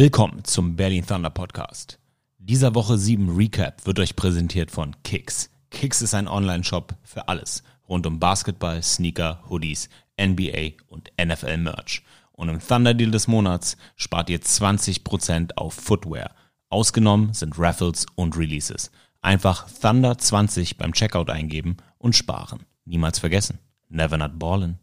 [0.00, 1.98] Willkommen zum Berlin Thunder Podcast.
[2.38, 5.50] Dieser Woche 7 Recap wird euch präsentiert von Kicks.
[5.68, 12.02] Kicks ist ein Online-Shop für alles rund um Basketball, Sneaker, Hoodies, NBA und NFL Merch.
[12.32, 16.30] Und im Thunder Deal des Monats spart ihr 20% auf Footwear.
[16.70, 18.90] Ausgenommen sind Raffles und Releases.
[19.20, 22.60] Einfach Thunder 20 beim Checkout eingeben und sparen.
[22.86, 23.58] Niemals vergessen.
[23.90, 24.78] Never not ballin'.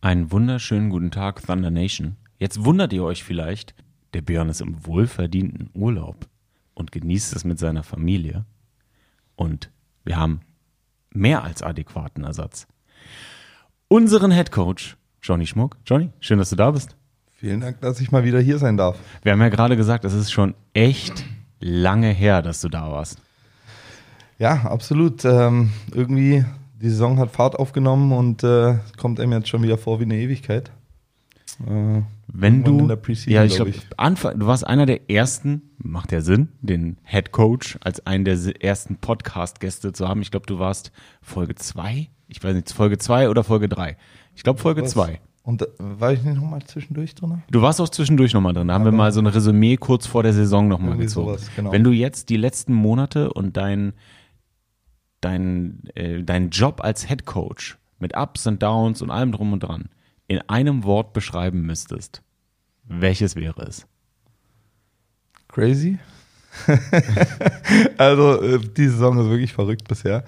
[0.00, 2.18] Einen wunderschönen guten Tag, Thunder Nation.
[2.38, 3.74] Jetzt wundert ihr euch vielleicht,
[4.14, 6.28] der Björn ist im wohlverdienten Urlaub
[6.74, 8.44] und genießt es mit seiner Familie.
[9.34, 9.72] Und
[10.04, 10.42] wir haben
[11.12, 12.68] mehr als adäquaten Ersatz.
[13.88, 15.76] Unseren Head Coach, Johnny Schmuck.
[15.84, 16.96] Johnny, schön, dass du da bist.
[17.32, 19.00] Vielen Dank, dass ich mal wieder hier sein darf.
[19.24, 21.24] Wir haben ja gerade gesagt, es ist schon echt
[21.58, 23.20] lange her, dass du da warst.
[24.38, 25.24] Ja, absolut.
[25.24, 26.44] Ähm, irgendwie
[26.80, 30.16] die Saison hat Fahrt aufgenommen und äh, kommt einem jetzt schon wieder vor wie eine
[30.16, 30.70] Ewigkeit.
[31.66, 32.88] Äh, Wenn du,
[33.26, 37.78] ja, ich glaube, Anfang, du warst einer der ersten, macht ja Sinn, den Head Coach
[37.82, 40.22] als einen der ersten Podcast-Gäste zu haben.
[40.22, 43.96] Ich glaube, du warst Folge zwei, ich weiß nicht, Folge zwei oder Folge drei.
[44.36, 44.90] Ich glaube Folge Was?
[44.90, 45.20] zwei.
[45.42, 47.42] Und äh, war ich nicht nochmal zwischendurch drin?
[47.50, 48.68] Du warst auch zwischendurch nochmal drin.
[48.68, 51.28] Da haben wir mal so ein Resümee kurz vor der Saison nochmal gezogen.
[51.28, 51.72] Sowas, genau.
[51.72, 53.94] Wenn du jetzt die letzten Monate und dein
[55.20, 59.60] dein, äh, dein Job als Head Coach mit Ups und Downs und allem drum und
[59.60, 59.88] dran
[60.28, 62.22] in einem Wort beschreiben müsstest,
[62.84, 63.86] welches wäre es?
[65.48, 65.98] Crazy.
[67.98, 70.24] also äh, die Saison ist wirklich verrückt bisher.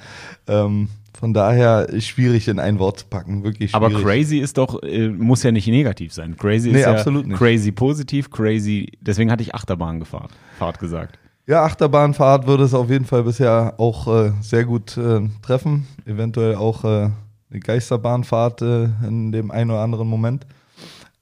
[0.46, 0.88] Ähm,
[1.18, 3.94] von daher schwierig in ein Wort zu packen, wirklich schwierig.
[3.94, 6.36] Aber crazy ist doch, äh, muss ja nicht negativ sein.
[6.36, 7.36] Crazy nee, ist ja nicht.
[7.36, 11.18] crazy positiv, crazy, deswegen hatte ich Achterbahnfahrt Fahrt gesagt.
[11.50, 15.88] Ja, Achterbahnfahrt würde es auf jeden Fall bisher auch äh, sehr gut äh, treffen.
[16.04, 17.10] Eventuell auch äh,
[17.50, 20.46] eine Geisterbahnfahrt äh, in dem einen oder anderen Moment.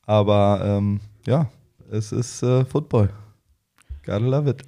[0.04, 1.48] Aber ähm, ja,
[1.90, 3.08] es ist äh, Football.
[4.04, 4.64] Gotta love it.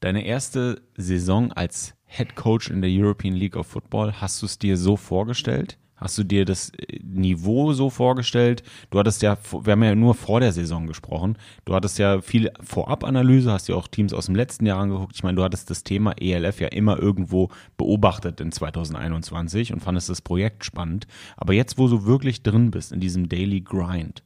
[0.00, 4.58] Deine erste Saison als Head Coach in der European League of Football, hast du es
[4.58, 5.76] dir so vorgestellt?
[5.98, 8.62] Hast du dir das äh, Niveau so vorgestellt?
[8.90, 11.36] Du hattest ja, wir haben ja nur vor der Saison gesprochen.
[11.64, 15.16] Du hattest ja viel Vorab-Analyse, hast dir auch Teams aus dem letzten Jahr angeguckt.
[15.16, 20.08] Ich meine, du hattest das Thema ELF ja immer irgendwo beobachtet in 2021 und fandest
[20.08, 21.06] das Projekt spannend.
[21.36, 24.22] Aber jetzt, wo du wirklich drin bist in diesem Daily Grind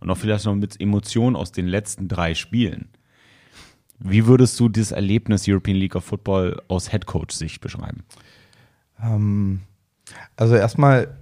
[0.00, 2.88] und auch vielleicht noch mit Emotionen aus den letzten drei Spielen,
[4.04, 8.02] wie würdest du dieses Erlebnis European League of Football aus Headcoach-Sicht beschreiben?
[9.00, 9.60] Ähm
[10.36, 11.18] also erstmal,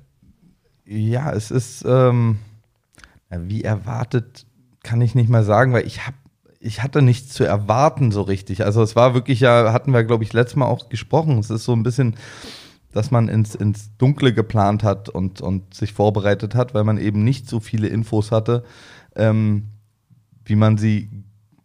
[0.84, 2.38] ja, es ist ähm,
[3.30, 4.46] wie erwartet,
[4.82, 6.16] kann ich nicht mal sagen, weil ich habe
[6.62, 8.64] ich hatte nichts zu erwarten so richtig.
[8.64, 11.38] Also es war wirklich ja, hatten wir, glaube ich, letztes Mal auch gesprochen.
[11.38, 12.16] Es ist so ein bisschen,
[12.92, 17.24] dass man ins, ins Dunkle geplant hat und, und sich vorbereitet hat, weil man eben
[17.24, 18.62] nicht so viele Infos hatte,
[19.16, 19.68] ähm,
[20.44, 21.24] wie man sie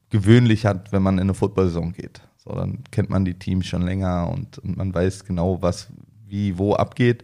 [0.09, 2.21] gewöhnlich hat, wenn man in eine Football-Saison geht.
[2.37, 5.89] So, dann kennt man die Teams schon länger und, und man weiß genau, was,
[6.28, 7.24] wie wo abgeht.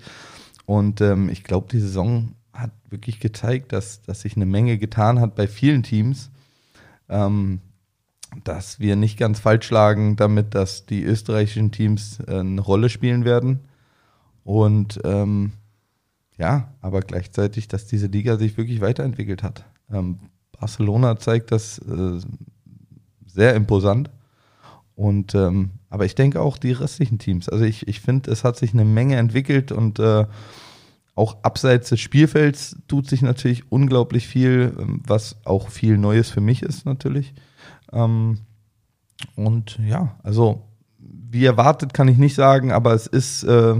[0.65, 5.19] Und ähm, ich glaube, die Saison hat wirklich gezeigt, dass, dass sich eine Menge getan
[5.19, 6.31] hat bei vielen Teams.
[7.09, 7.61] Ähm,
[8.43, 13.25] dass wir nicht ganz falsch lagen damit, dass die österreichischen Teams äh, eine Rolle spielen
[13.25, 13.59] werden.
[14.43, 15.51] Und ähm,
[16.37, 19.65] ja, aber gleichzeitig, dass diese Liga sich wirklich weiterentwickelt hat.
[19.91, 20.17] Ähm,
[20.59, 22.19] Barcelona zeigt das äh,
[23.25, 24.09] sehr imposant.
[24.95, 27.47] Und ähm, aber ich denke auch die restlichen Teams.
[27.47, 30.25] Also ich, ich finde, es hat sich eine Menge entwickelt und äh,
[31.13, 36.41] auch abseits des Spielfelds tut sich natürlich unglaublich viel, ähm, was auch viel Neues für
[36.41, 37.33] mich ist natürlich.
[37.91, 38.39] Ähm,
[39.35, 40.63] und ja, also
[40.97, 43.75] wie erwartet kann ich nicht sagen, aber es ist äh,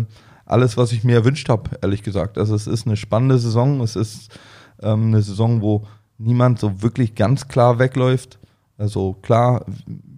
[0.45, 2.37] alles, was ich mir erwünscht habe, ehrlich gesagt.
[2.37, 3.79] Also es ist eine spannende Saison.
[3.79, 4.37] Es ist
[4.81, 8.37] ähm, eine Saison, wo niemand so wirklich ganz klar wegläuft.
[8.77, 9.65] Also klar,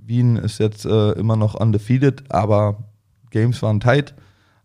[0.05, 2.83] Wien ist jetzt äh, immer noch undefeated, aber
[3.29, 4.13] Games waren tight.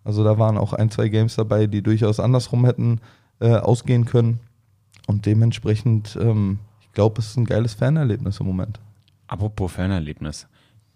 [0.04, 3.00] Also da waren auch ein, zwei Games dabei, die durchaus andersrum hätten
[3.40, 4.40] äh, ausgehen können.
[5.06, 8.80] Und dementsprechend, ähm, ich glaube, es ist ein geiles Fernerlebnis im Moment.
[9.26, 10.48] Apropos Fernerlebnis.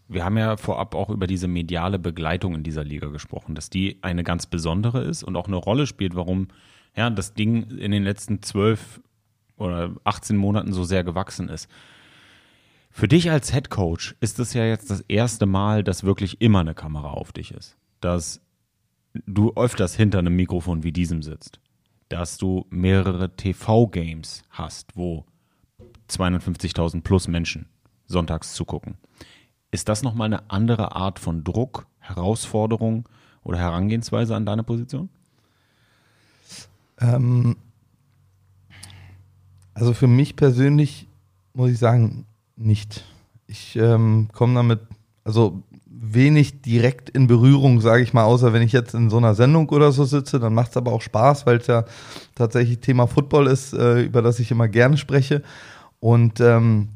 [0.09, 3.99] Wir haben ja vorab auch über diese mediale Begleitung in dieser Liga gesprochen, dass die
[4.03, 6.49] eine ganz besondere ist und auch eine Rolle spielt, warum
[6.95, 9.01] ja, das Ding in den letzten zwölf
[9.57, 11.69] oder 18 Monaten so sehr gewachsen ist.
[12.93, 16.61] Für dich als Head Coach ist es ja jetzt das erste Mal, dass wirklich immer
[16.61, 17.77] eine Kamera auf dich ist.
[18.01, 18.41] Dass
[19.27, 21.59] du öfters hinter einem Mikrofon wie diesem sitzt.
[22.11, 25.25] Dass du mehrere TV-Games hast, wo
[26.09, 27.67] 250.000 plus Menschen
[28.07, 28.99] sonntags zugucken.
[29.71, 33.09] Ist das nochmal eine andere Art von Druck, Herausforderung
[33.43, 35.09] oder Herangehensweise an deine Position?
[37.01, 37.57] Ähm,
[39.75, 41.09] Also für mich persönlich
[41.55, 43.05] muss ich sagen, nicht.
[43.47, 44.81] Ich ähm, komme damit,
[45.25, 49.35] also wenig direkt in Berührung, sage ich mal, außer wenn ich jetzt in so einer
[49.35, 51.85] Sendung oder so sitze, dann macht es aber auch Spaß, weil es ja
[52.35, 55.43] tatsächlich Thema Football ist, äh, über das ich immer gerne spreche.
[56.01, 56.89] Und ähm,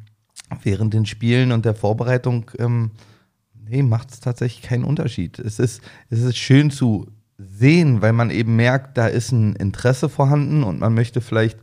[0.62, 2.90] während den Spielen und der Vorbereitung, ähm,
[3.68, 5.38] nee, macht es tatsächlich keinen Unterschied.
[5.38, 7.06] Es ist, es ist schön zu
[7.38, 11.58] sehen, weil man eben merkt, da ist ein Interesse vorhanden und man möchte vielleicht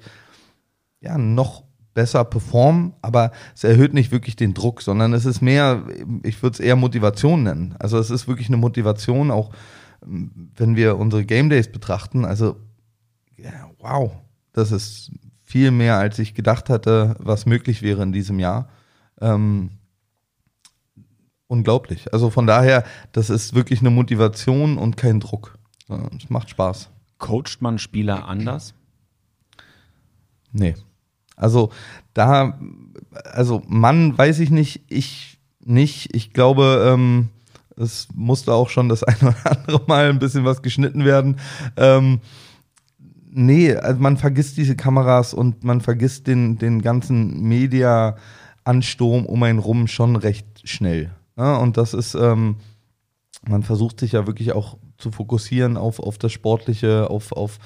[1.01, 1.63] ja noch
[1.93, 5.83] besser performen, aber es erhöht nicht wirklich den Druck, sondern es ist mehr,
[6.23, 7.75] ich würde es eher Motivation nennen.
[7.79, 9.51] Also es ist wirklich eine Motivation, auch
[10.01, 12.25] wenn wir unsere Game Days betrachten.
[12.25, 12.57] Also
[13.37, 14.11] ja, wow,
[14.53, 15.11] das ist
[15.41, 18.69] viel mehr, als ich gedacht hatte, was möglich wäre in diesem Jahr.
[19.21, 19.71] Ähm,
[21.47, 22.11] unglaublich.
[22.11, 25.57] Also von daher, das ist wirklich eine Motivation und kein Druck.
[26.17, 26.89] Es macht Spaß.
[27.19, 28.73] Coacht man Spieler anders?
[30.51, 30.75] Nee.
[31.35, 31.71] Also
[32.13, 32.59] da,
[33.25, 36.15] also Mann, weiß ich nicht, ich nicht.
[36.15, 37.29] Ich glaube, ähm,
[37.77, 41.37] es musste auch schon das eine oder andere Mal ein bisschen was geschnitten werden.
[41.77, 42.19] Ähm,
[43.31, 49.59] nee, also man vergisst diese Kameras und man vergisst den, den ganzen Media-Ansturm um einen
[49.59, 51.11] rum schon recht schnell.
[51.37, 52.57] Ja, und das ist, ähm,
[53.47, 57.57] man versucht sich ja wirklich auch zu fokussieren auf, auf das Sportliche, auf, auf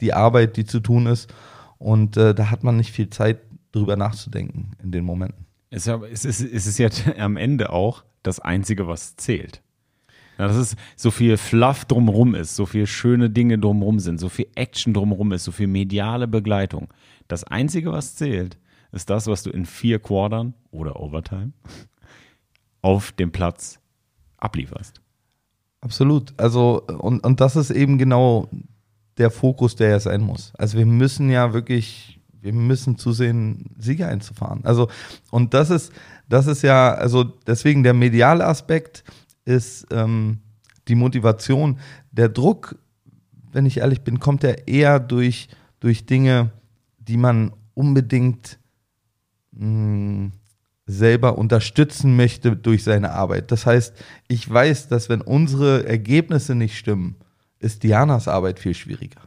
[0.00, 1.32] die Arbeit, die zu tun ist.
[1.78, 3.38] Und äh, da hat man nicht viel Zeit,
[3.72, 5.46] drüber nachzudenken in den Momenten.
[5.70, 6.88] Es ist, ja, es ist, ist ja
[7.18, 9.62] am Ende auch das Einzige, was zählt.
[10.38, 14.28] Ja, dass es so viel Fluff drumherum ist, so viel schöne Dinge drumherum sind, so
[14.28, 16.88] viel Action drumherum ist, so viel mediale Begleitung.
[17.26, 18.58] Das Einzige, was zählt,
[18.92, 21.52] ist das, was du in vier Quartern oder Overtime
[22.82, 23.80] auf dem Platz
[24.36, 25.00] ablieferst.
[25.80, 26.34] Absolut.
[26.36, 28.50] Also, und, und das ist eben genau
[29.18, 30.52] der Fokus, der ja sein muss.
[30.58, 34.64] Also wir müssen ja wirklich, wir müssen zusehen, Sieger einzufahren.
[34.64, 34.88] Also,
[35.30, 35.92] und das ist,
[36.28, 39.04] das ist ja, also deswegen der mediale Aspekt
[39.44, 40.38] ist ähm,
[40.88, 41.78] die Motivation.
[42.12, 42.76] Der Druck,
[43.52, 45.48] wenn ich ehrlich bin, kommt ja eher durch,
[45.80, 46.50] durch Dinge,
[46.98, 48.58] die man unbedingt
[49.52, 50.32] mh, hm,
[50.86, 53.50] selber unterstützen möchte durch seine Arbeit.
[53.50, 53.94] Das heißt,
[54.28, 57.16] ich weiß, dass wenn unsere Ergebnisse nicht stimmen,
[57.58, 59.22] ist Dianas Arbeit viel schwieriger.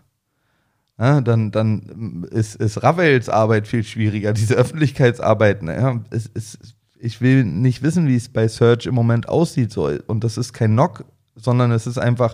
[0.97, 5.63] Ja, dann, dann ist, ist Ravels Arbeit viel schwieriger, diese Öffentlichkeitsarbeit.
[5.63, 6.57] Ja, es, es,
[6.99, 9.71] ich will nicht wissen, wie es bei Search im Moment aussieht.
[9.71, 9.89] So.
[10.07, 11.05] Und das ist kein Knock,
[11.35, 12.33] sondern es ist einfach,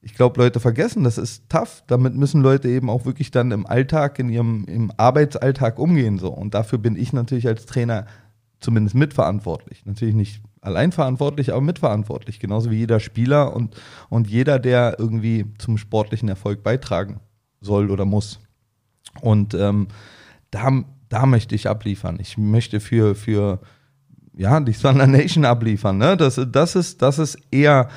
[0.00, 1.84] ich glaube, Leute vergessen, das ist tough.
[1.86, 6.18] Damit müssen Leute eben auch wirklich dann im Alltag, in ihrem im Arbeitsalltag umgehen.
[6.18, 6.32] So.
[6.32, 8.06] Und dafür bin ich natürlich als Trainer
[8.58, 9.86] zumindest mitverantwortlich.
[9.86, 13.76] Natürlich nicht allein verantwortlich, aber mitverantwortlich, genauso wie jeder Spieler und,
[14.08, 17.20] und jeder, der irgendwie zum sportlichen Erfolg beitragen
[17.60, 18.40] soll oder muss.
[19.20, 19.88] Und ähm,
[20.50, 20.70] da,
[21.08, 22.18] da möchte ich abliefern.
[22.20, 23.60] Ich möchte für, für
[24.34, 25.98] ja, die Thunder Nation abliefern.
[25.98, 26.16] Ne?
[26.16, 27.88] Das, das, ist, das ist eher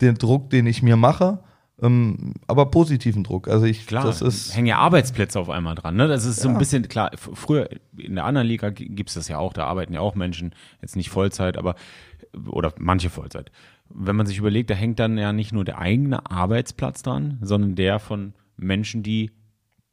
[0.00, 1.38] der Druck, den ich mir mache.
[1.82, 3.48] Ähm, aber positiven Druck.
[3.48, 5.96] Also ich, klar, das ist hängen ja Arbeitsplätze auf einmal dran.
[5.96, 6.06] Ne?
[6.06, 7.10] Das ist so ein bisschen klar.
[7.16, 9.52] Früher in der anderen Liga gibt es das ja auch.
[9.52, 11.74] Da arbeiten ja auch Menschen jetzt nicht Vollzeit, aber
[12.48, 13.50] oder manche Vollzeit.
[13.88, 17.74] Wenn man sich überlegt, da hängt dann ja nicht nur der eigene Arbeitsplatz dran, sondern
[17.74, 19.30] der von Menschen, die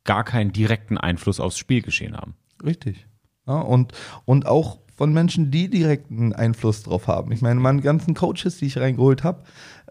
[0.04, 2.36] gar keinen direkten Einfluss aufs Spielgeschehen haben.
[2.64, 3.07] Richtig.
[3.48, 3.94] Ja, und,
[4.26, 7.31] und auch von Menschen, die direkten Einfluss drauf haben.
[7.31, 9.44] Ich meine, meine ganzen Coaches, die ich reingeholt habe,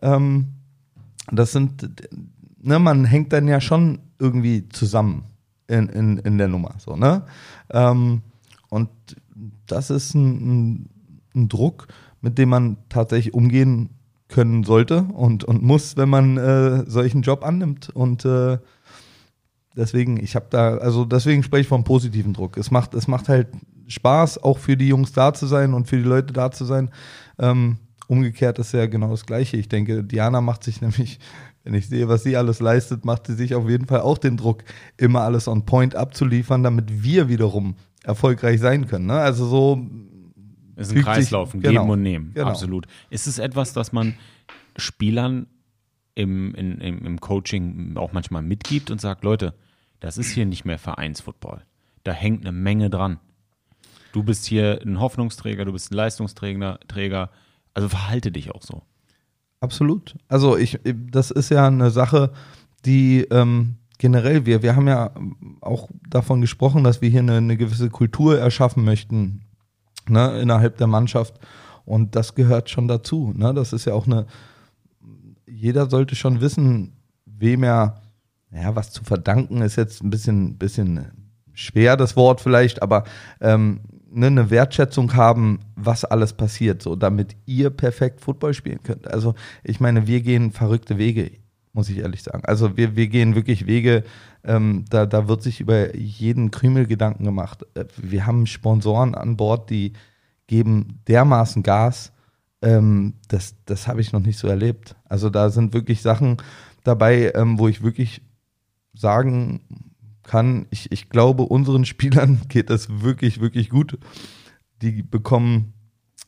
[0.02, 0.54] ähm,
[1.33, 1.90] das sind,
[2.61, 5.25] ne, man hängt dann ja schon irgendwie zusammen
[5.66, 6.75] in, in, in der Nummer.
[6.78, 7.25] So, ne?
[7.71, 8.23] Ähm,
[8.69, 8.90] und
[9.66, 10.90] das ist ein, ein,
[11.35, 11.88] ein, Druck,
[12.20, 13.90] mit dem man tatsächlich umgehen
[14.28, 17.90] können sollte und, und muss, wenn man äh, solchen Job annimmt.
[17.90, 18.58] Und äh,
[19.76, 22.56] deswegen, ich habe da, also deswegen spreche ich vom positiven Druck.
[22.56, 23.48] Es macht, es macht halt
[23.88, 26.90] Spaß, auch für die Jungs da zu sein und für die Leute da zu sein.
[27.38, 27.78] Ähm,
[28.10, 29.56] Umgekehrt ist ja genau das Gleiche.
[29.56, 31.20] Ich denke, Diana macht sich nämlich,
[31.62, 34.36] wenn ich sehe, was sie alles leistet, macht sie sich auf jeden Fall auch den
[34.36, 34.64] Druck,
[34.96, 39.06] immer alles on point abzuliefern, damit wir wiederum erfolgreich sein können.
[39.06, 39.14] Ne?
[39.20, 39.86] Also so.
[40.80, 42.32] Ist ein Kreislauf, ein genau, Geben und Nehmen.
[42.34, 42.49] Genau.
[42.49, 42.87] Absolut.
[43.10, 44.14] Ist es etwas, das man
[44.76, 45.46] Spielern
[46.14, 49.54] im, in, im, im Coaching auch manchmal mitgibt und sagt, Leute,
[50.00, 51.64] das ist hier nicht mehr Vereinsfootball.
[52.04, 53.20] Da hängt eine Menge dran.
[54.12, 57.30] Du bist hier ein Hoffnungsträger, du bist ein Leistungsträger, Träger,
[57.75, 58.82] also verhalte dich auch so.
[59.60, 60.16] Absolut.
[60.28, 62.32] Also ich, das ist ja eine Sache,
[62.87, 65.12] die ähm, generell wir, wir haben ja
[65.60, 69.42] auch davon gesprochen, dass wir hier eine, eine gewisse Kultur erschaffen möchten
[70.09, 71.35] ne, innerhalb der Mannschaft.
[71.85, 73.33] Und das gehört schon dazu.
[73.37, 73.52] Ne?
[73.54, 74.26] Das ist ja auch eine,
[75.47, 76.92] jeder sollte schon wissen,
[77.26, 78.00] wem er,
[78.52, 83.04] ja, was zu verdanken ist jetzt ein bisschen, bisschen schwer das Wort vielleicht, aber
[83.40, 83.80] ähm,
[84.11, 89.09] ne, eine Wertschätzung haben, was alles passiert, so damit ihr perfekt Football spielen könnt.
[89.09, 91.30] Also ich meine, wir gehen verrückte Wege,
[91.72, 92.44] muss ich ehrlich sagen.
[92.44, 94.04] Also wir, wir gehen wirklich Wege,
[94.42, 97.64] ähm, da, da wird sich über jeden Krümel Gedanken gemacht.
[97.74, 99.92] Äh, wir haben Sponsoren an Bord, die
[100.46, 102.12] geben dermaßen Gas.
[102.62, 104.96] Ähm, das das habe ich noch nicht so erlebt.
[105.04, 106.38] Also da sind wirklich Sachen
[106.82, 108.22] dabei, ähm, wo ich wirklich
[108.94, 109.60] sagen
[110.22, 113.98] kann, ich, ich glaube, unseren Spielern geht das wirklich, wirklich gut.
[114.82, 115.74] Die bekommen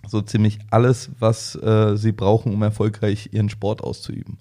[0.07, 4.39] so ziemlich alles, was äh, sie brauchen, um erfolgreich ihren Sport auszuüben.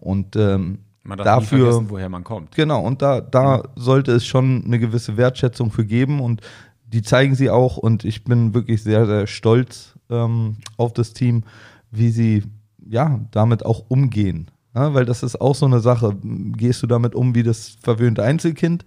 [0.00, 2.54] Und ähm, Man darf dafür, nie woher man kommt.
[2.56, 6.40] Genau, und da, da sollte es schon eine gewisse Wertschätzung für geben und
[6.86, 11.44] die zeigen sie auch und ich bin wirklich sehr, sehr stolz ähm, auf das Team,
[11.90, 12.42] wie sie
[12.84, 14.50] ja damit auch umgehen.
[14.74, 16.16] Ja, weil das ist auch so eine Sache.
[16.22, 18.84] Gehst du damit um wie das verwöhnte Einzelkind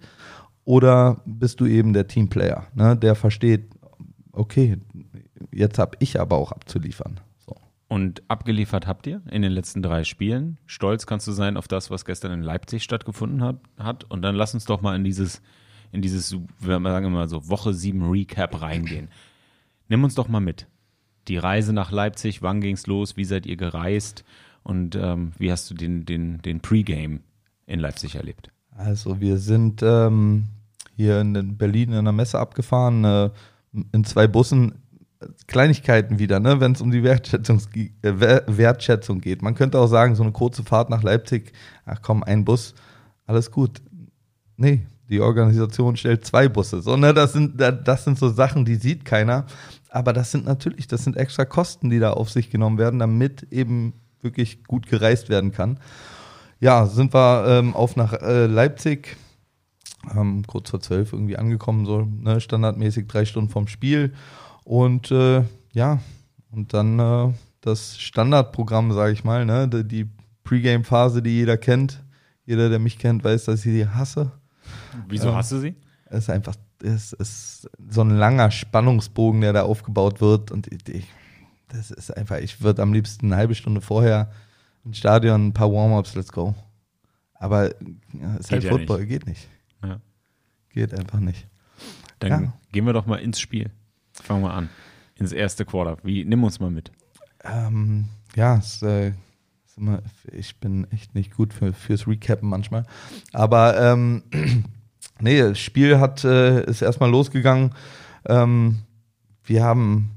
[0.64, 3.68] oder bist du eben der Teamplayer, ne, der versteht,
[4.32, 4.78] okay,
[5.52, 7.20] jetzt habe ich aber auch abzuliefern.
[7.94, 10.58] Und abgeliefert habt ihr in den letzten drei Spielen.
[10.66, 13.60] Stolz kannst du sein auf das, was gestern in Leipzig stattgefunden hat.
[13.78, 14.02] hat.
[14.10, 15.40] Und dann lass uns doch mal in dieses,
[15.92, 19.10] in dieses, wir sagen immer so, Woche 7 Recap reingehen.
[19.88, 20.66] Nimm uns doch mal mit.
[21.28, 24.24] Die Reise nach Leipzig, wann ging's los, wie seid ihr gereist
[24.64, 27.20] und ähm, wie hast du den, den, den Pre-Game
[27.66, 28.50] in Leipzig erlebt?
[28.76, 30.46] Also wir sind ähm,
[30.96, 33.30] hier in Berlin in einer Messe abgefahren, äh,
[33.92, 34.82] in zwei Bussen.
[35.46, 39.42] Kleinigkeiten wieder, ne, wenn es um die Wertschätzung, äh, Wertschätzung geht.
[39.42, 41.52] Man könnte auch sagen, so eine kurze Fahrt nach Leipzig,
[41.86, 42.74] ach komm, ein Bus,
[43.26, 43.82] alles gut.
[44.56, 46.80] Nee, die Organisation stellt zwei Busse.
[46.80, 49.46] So, ne, das sind, das sind so Sachen, die sieht keiner.
[49.90, 53.46] Aber das sind natürlich, das sind extra Kosten, die da auf sich genommen werden, damit
[53.50, 55.78] eben wirklich gut gereist werden kann.
[56.58, 59.16] Ja, sind wir ähm, auf nach äh, Leipzig,
[60.16, 64.14] ähm, kurz vor zwölf irgendwie angekommen, so ne, standardmäßig drei Stunden vom Spiel.
[64.64, 66.00] Und äh, ja,
[66.50, 70.10] und dann äh, das Standardprogramm, sage ich mal, ne, die, die
[70.44, 72.02] Pre-Game-Phase, die jeder kennt.
[72.46, 74.32] Jeder, der mich kennt, weiß, dass ich sie hasse.
[75.08, 75.74] Wieso hast du sie?
[76.06, 80.50] Es ist einfach, es ist so ein langer Spannungsbogen, der da aufgebaut wird.
[80.50, 81.06] Und ich,
[81.68, 84.30] das ist einfach, ich würde am liebsten eine halbe Stunde vorher
[84.84, 86.54] ins Stadion ein paar Warm-ups, let's go.
[87.34, 87.68] Aber
[88.12, 89.08] ja, es ist halt ja Football, nicht.
[89.08, 89.48] geht nicht.
[89.82, 90.00] Ja.
[90.68, 91.46] Geht einfach nicht.
[92.18, 92.52] Dann ja.
[92.72, 93.70] gehen wir doch mal ins Spiel.
[94.22, 94.68] Fangen wir an.
[95.16, 95.98] Ins erste Quarter.
[96.02, 96.90] Wie, nimm uns mal mit.
[97.44, 99.12] Ähm, ja, es, äh,
[99.76, 100.00] immer,
[100.32, 102.84] ich bin echt nicht gut für, fürs Recappen manchmal.
[103.32, 104.22] Aber ähm,
[105.20, 107.72] nee, das Spiel hat, äh, ist erstmal losgegangen.
[108.26, 108.78] Ähm,
[109.44, 110.10] wir haben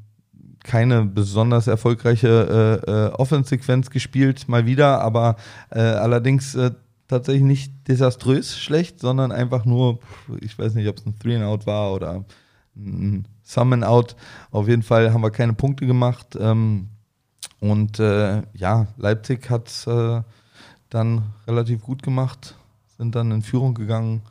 [0.63, 5.37] keine besonders erfolgreiche äh, äh, Offensequenz gespielt, mal wieder, aber
[5.69, 6.71] äh, allerdings äh,
[7.07, 9.99] tatsächlich nicht desaströs schlecht, sondern einfach nur,
[10.41, 12.25] ich weiß nicht, ob es ein Three and Out war oder
[13.43, 14.15] Summon Out.
[14.51, 16.37] Auf jeden Fall haben wir keine Punkte gemacht.
[16.39, 16.89] Ähm,
[17.59, 20.21] und äh, ja, Leipzig hat äh,
[20.89, 22.55] dann relativ gut gemacht,
[22.97, 24.21] sind dann in Führung gegangen,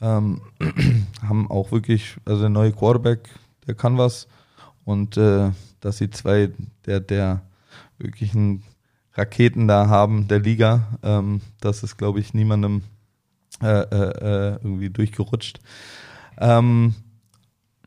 [0.00, 0.40] ähm,
[1.22, 3.28] haben auch wirklich, also der neue Quarterback,
[3.66, 4.28] der kann was.
[4.84, 6.50] Und äh, dass sie zwei
[6.86, 7.42] der, der
[7.98, 8.62] wirklichen
[9.14, 12.82] Raketen da haben, der Liga, ähm, das ist, glaube ich, niemandem
[13.62, 15.60] äh, äh, äh, irgendwie durchgerutscht.
[16.38, 16.94] Ähm,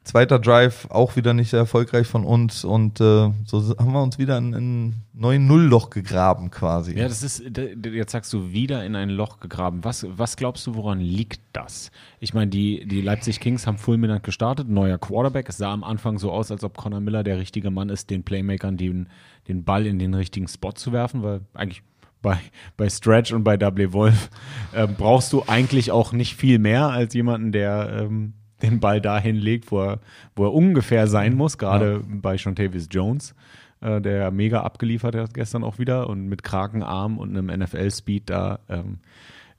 [0.05, 4.19] Zweiter Drive auch wieder nicht sehr erfolgreich von uns und äh, so haben wir uns
[4.19, 6.95] wieder in ein neuen Nullloch gegraben quasi.
[6.95, 7.43] Ja, das ist,
[7.91, 9.83] jetzt sagst du wieder in ein Loch gegraben.
[9.83, 11.89] Was, was glaubst du, woran liegt das?
[12.19, 15.49] Ich meine, die, die Leipzig Kings haben fulminant gestartet, neuer Quarterback.
[15.49, 18.23] Es sah am Anfang so aus, als ob Conor Miller der richtige Mann ist, den
[18.23, 19.09] Playmakern den,
[19.47, 21.81] den Ball in den richtigen Spot zu werfen, weil eigentlich
[22.21, 22.37] bei,
[22.77, 23.91] bei Stretch und bei W.
[23.91, 24.29] Wolf
[24.71, 28.33] äh, brauchst du eigentlich auch nicht viel mehr als jemanden, der ähm,
[28.69, 29.99] den Ball dahin legt, wo er,
[30.35, 32.01] wo er ungefähr sein muss, gerade ja.
[32.21, 33.35] bei Shontavious Jones,
[33.81, 38.59] äh, der mega abgeliefert hat gestern auch wieder und mit Krakenarm und einem NFL-Speed da.
[38.69, 38.99] Ähm,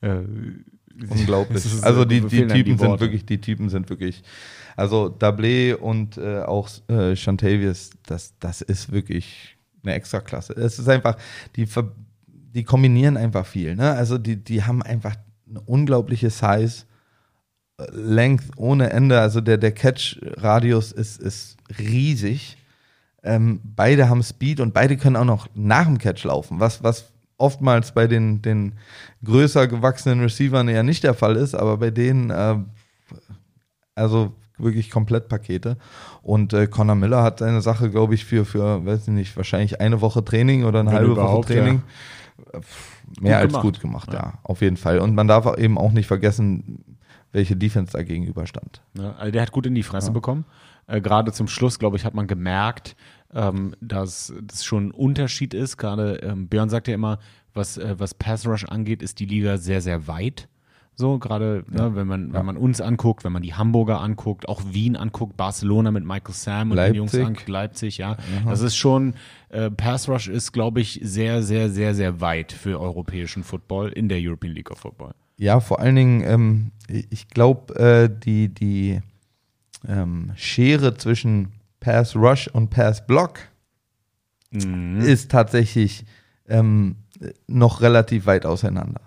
[0.00, 0.20] äh,
[1.10, 1.62] Unglaublich.
[1.82, 4.22] also die, die Typen die sind wirklich, die Typen sind wirklich,
[4.76, 7.14] also Dablé und äh, auch äh,
[8.06, 10.54] das, das ist wirklich eine Extraklasse.
[10.54, 11.16] Es ist einfach,
[11.54, 11.68] die,
[12.54, 13.76] die kombinieren einfach viel.
[13.76, 13.92] Ne?
[13.92, 15.16] Also die, die haben einfach
[15.48, 16.86] eine unglaubliche Size
[17.92, 19.21] Length ohne Ende.
[19.21, 22.56] Also der, der Catch-Radius ist, ist riesig.
[23.23, 27.11] Ähm, beide haben Speed und beide können auch noch nach dem Catch laufen, was, was
[27.38, 28.75] oftmals bei den, den
[29.25, 32.56] größer gewachsenen Receivern ja nicht der Fall ist, aber bei denen, äh,
[33.95, 35.76] also wirklich komplett Pakete.
[36.23, 39.80] Und äh, Connor Miller hat eine Sache, glaube ich, für, für, weiß ich nicht, wahrscheinlich
[39.80, 41.83] eine Woche Training oder eine Wenn halbe Woche Training.
[42.52, 42.61] Ja.
[43.21, 43.62] Mehr gut als gemacht.
[43.62, 44.18] gut gemacht, ja.
[44.18, 44.99] ja, auf jeden Fall.
[44.99, 46.96] Und man darf eben auch nicht vergessen,
[47.37, 48.83] welche Defense da gegenüberstand.
[48.99, 50.12] Ja, also der hat gut in die Fresse ja.
[50.14, 50.47] bekommen.
[50.87, 52.97] Äh, Gerade zum Schluss, glaube ich, hat man gemerkt,
[53.35, 55.76] ähm, dass das schon ein Unterschied ist.
[55.76, 57.19] Gerade ähm, Björn sagt ja immer,
[57.52, 60.49] was, äh, was Pass Rush angeht, ist die Liga sehr, sehr weit.
[60.95, 61.88] So, gerade ne, ja.
[61.90, 65.37] ne, wenn man, wenn man uns anguckt, wenn man die Hamburger anguckt, auch Wien anguckt,
[65.37, 66.93] Barcelona mit Michael Sam und Leipzig.
[66.93, 68.12] den Jungs anguckt, Leipzig, ja.
[68.12, 68.49] Mhm.
[68.49, 69.12] Das ist schon,
[69.50, 74.09] äh, Pass Rush ist, glaube ich, sehr, sehr, sehr, sehr weit für europäischen Football in
[74.09, 75.12] der European League of Football.
[75.37, 79.00] Ja, vor allen Dingen, ähm, ich glaube, äh, die, die
[79.87, 83.40] ähm, Schere zwischen Pass Rush und Pass Block
[84.50, 85.00] mhm.
[85.00, 86.05] ist tatsächlich
[86.49, 86.97] ähm,
[87.47, 89.07] noch relativ weit auseinander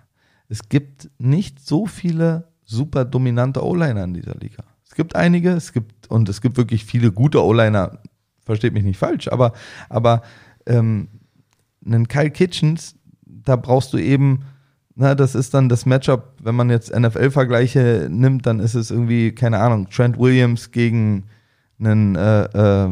[0.50, 4.64] es gibt nicht so viele super dominante O-Liner in dieser Liga.
[4.86, 8.00] Es gibt einige, es gibt, und es gibt wirklich viele gute O-Liner,
[8.44, 9.54] versteht mich nicht falsch, aber,
[9.90, 10.24] aber
[10.66, 11.08] ähm,
[11.86, 12.96] einen Kyle Kitchens,
[13.26, 14.44] da brauchst du eben,
[15.00, 19.32] na, das ist dann das Matchup, wenn man jetzt NFL-Vergleiche nimmt, dann ist es irgendwie,
[19.32, 21.24] keine Ahnung, Trent Williams gegen
[21.80, 22.90] einen äh, äh,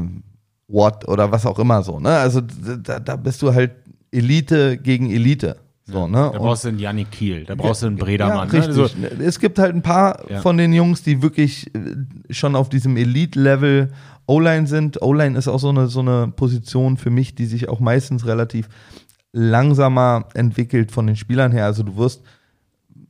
[0.69, 1.99] Watt oder was auch immer so.
[1.99, 2.09] Ne?
[2.09, 3.71] Also da, da bist du halt
[4.09, 5.57] Elite gegen Elite.
[5.83, 6.29] So, ne?
[6.31, 8.49] Da brauchst du einen Yannick Kiel, da brauchst du einen Bredermann.
[8.53, 8.97] Ja, richtig.
[8.97, 9.09] Ne?
[9.09, 10.39] Also, es gibt halt ein paar ja.
[10.39, 13.91] von den Jungs, die wirklich äh, schon auf diesem Elite-Level
[14.27, 15.01] O-Line sind.
[15.01, 18.69] O-Line ist auch so eine, so eine Position für mich, die sich auch meistens relativ
[19.37, 21.65] langsamer entwickelt von den Spielern her.
[21.65, 22.23] Also du wirst,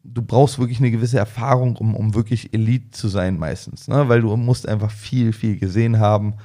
[0.03, 4.09] du brauchst wirklich eine gewisse Erfahrung, um, um wirklich Elite zu sein meistens, ne?
[4.09, 6.35] weil du musst einfach viel, viel gesehen haben,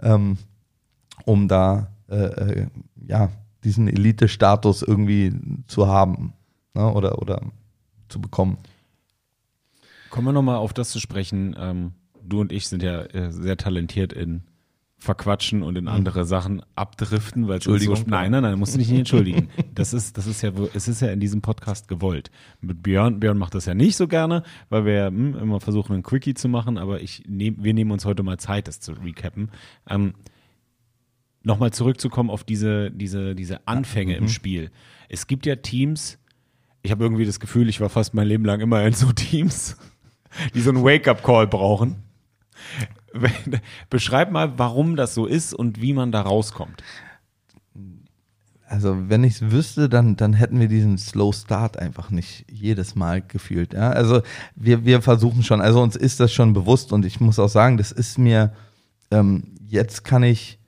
[0.00, 0.38] ähm,
[1.24, 2.66] um da äh, äh,
[3.06, 3.30] ja
[3.64, 5.32] diesen Elite-Status irgendwie
[5.66, 6.32] zu haben
[6.74, 6.92] ne?
[6.92, 7.42] oder, oder
[8.08, 8.58] zu bekommen.
[10.10, 11.56] Kommen wir nochmal auf das zu sprechen.
[11.58, 14.42] Ähm, du und ich sind ja äh, sehr talentiert in
[15.02, 15.90] verquatschen und in mhm.
[15.90, 17.96] andere Sachen abdriften, weil Entschuldigung.
[17.96, 19.48] So, nein, nein, nein, musst du dich nicht entschuldigen.
[19.74, 22.30] Das ist, das ist ja, es ist ja in diesem Podcast gewollt.
[22.60, 26.02] Mit Björn, Björn macht das ja nicht so gerne, weil wir hm, immer versuchen, ein
[26.02, 29.50] Quickie zu machen, aber ich nehm, wir nehmen uns heute mal Zeit, das zu recappen.
[29.88, 30.14] Ähm,
[31.42, 34.18] nochmal zurückzukommen auf diese, diese, diese Anfänge mhm.
[34.24, 34.70] im Spiel.
[35.08, 36.18] Es gibt ja Teams,
[36.82, 39.78] ich habe irgendwie das Gefühl, ich war fast mein Leben lang immer in so Teams,
[40.54, 41.96] die so einen Wake-up-Call brauchen.
[43.90, 46.82] Beschreib mal, warum das so ist und wie man da rauskommt.
[48.66, 52.94] Also, wenn ich es wüsste, dann, dann hätten wir diesen Slow Start einfach nicht jedes
[52.94, 53.74] Mal gefühlt.
[53.74, 53.90] Ja?
[53.90, 54.22] Also,
[54.56, 57.76] wir, wir versuchen schon, also uns ist das schon bewusst und ich muss auch sagen,
[57.76, 58.54] das ist mir,
[59.10, 60.58] ähm, jetzt kann ich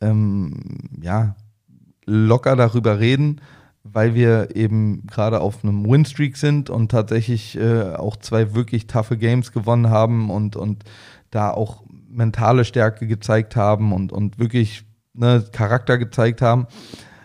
[0.00, 0.54] ähm,
[1.00, 1.34] ja,
[2.06, 3.40] locker darüber reden,
[3.82, 9.16] weil wir eben gerade auf einem Winstreak sind und tatsächlich äh, auch zwei wirklich taffe
[9.16, 10.84] Games gewonnen haben und, und
[11.32, 16.68] da auch mentale Stärke gezeigt haben und, und wirklich ne, Charakter gezeigt haben.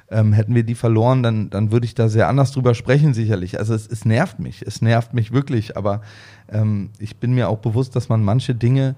[0.09, 3.59] Ähm, hätten wir die verloren, dann, dann würde ich da sehr anders drüber sprechen, sicherlich.
[3.59, 6.01] Also es, es nervt mich, es nervt mich wirklich, aber
[6.47, 8.95] ähm, ich bin mir auch bewusst, dass man manche Dinge,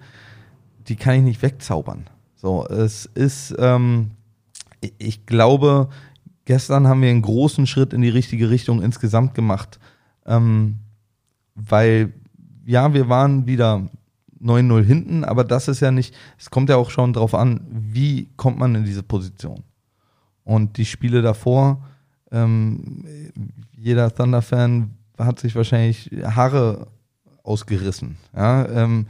[0.88, 2.08] die kann ich nicht wegzaubern.
[2.36, 4.12] So, es ist, ähm,
[5.00, 5.90] ich glaube,
[6.46, 9.80] gestern haben wir einen großen Schritt in die richtige Richtung insgesamt gemacht,
[10.28, 10.78] ähm,
[11.56, 12.14] weil
[12.66, 13.90] ja, wir waren wieder
[14.42, 18.30] 9-0 hinten, aber das ist ja nicht, es kommt ja auch schon drauf an, wie
[18.38, 19.64] kommt man in diese Position.
[20.44, 21.86] Und die Spiele davor,
[22.32, 23.04] ähm,
[23.76, 26.88] jeder Thunder-Fan hat sich wahrscheinlich Haare
[27.44, 28.18] ausgerissen.
[28.36, 29.08] Ja, ähm,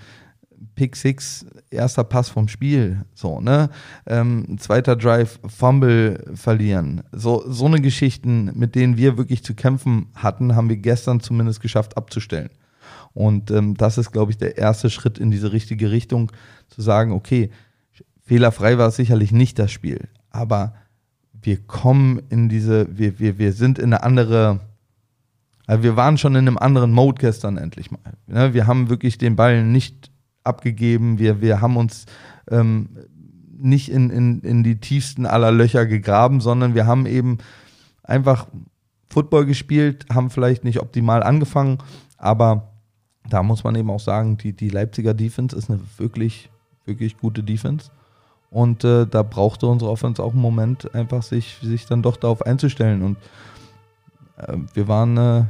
[0.76, 3.70] Pick Six, erster Pass vom Spiel, so, ne?
[4.06, 7.04] Ähm, zweiter Drive, Fumble verlieren.
[7.12, 11.62] So, so eine Geschichten, mit denen wir wirklich zu kämpfen hatten, haben wir gestern zumindest
[11.62, 12.50] geschafft abzustellen.
[13.20, 16.32] Und ähm, das ist, glaube ich, der erste Schritt in diese richtige Richtung,
[16.70, 17.50] zu sagen, okay,
[18.22, 20.74] fehlerfrei war es sicherlich nicht das Spiel, aber
[21.34, 24.62] wir kommen in diese, wir, wir, wir sind in eine andere,
[25.68, 28.00] also wir waren schon in einem anderen Mode gestern endlich mal.
[28.28, 28.54] Ne?
[28.54, 30.12] Wir haben wirklich den Ball nicht
[30.46, 31.20] abgegeben.
[31.20, 32.06] Wir, wir haben uns
[32.50, 32.88] ähm,
[33.58, 37.40] nicht in, in, in die tiefsten aller Löcher gegraben, sondern wir haben eben
[38.02, 38.48] einfach
[39.10, 41.80] Football gespielt, haben vielleicht nicht optimal angefangen,
[42.18, 42.69] aber
[43.30, 46.50] da muss man eben auch sagen, die, die Leipziger Defense ist eine wirklich,
[46.86, 47.92] wirklich gute Defense.
[48.52, 52.42] Und äh, da brauchte unsere Offense auch einen Moment, einfach sich, sich dann doch darauf
[52.42, 53.04] einzustellen.
[53.04, 53.18] Und
[54.38, 55.44] äh, wir waren äh,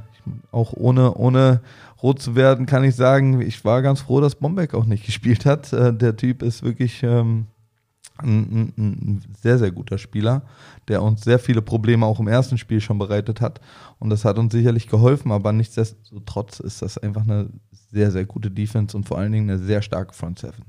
[0.52, 1.62] auch ohne, ohne
[2.04, 5.46] rot zu werden, kann ich sagen, ich war ganz froh, dass Bombeck auch nicht gespielt
[5.46, 5.72] hat.
[5.74, 7.46] Äh, der Typ ist wirklich ähm,
[8.18, 10.42] ein, ein, ein, sehr, sehr guter Spieler,
[10.88, 13.62] der uns sehr viele Probleme auch im ersten Spiel schon bereitet hat.
[13.98, 17.50] Und das hat uns sicherlich geholfen, aber nichtsdestotrotz ist das einfach eine
[17.92, 20.66] sehr, sehr gute Defense und vor allen Dingen eine sehr starke Front Seven.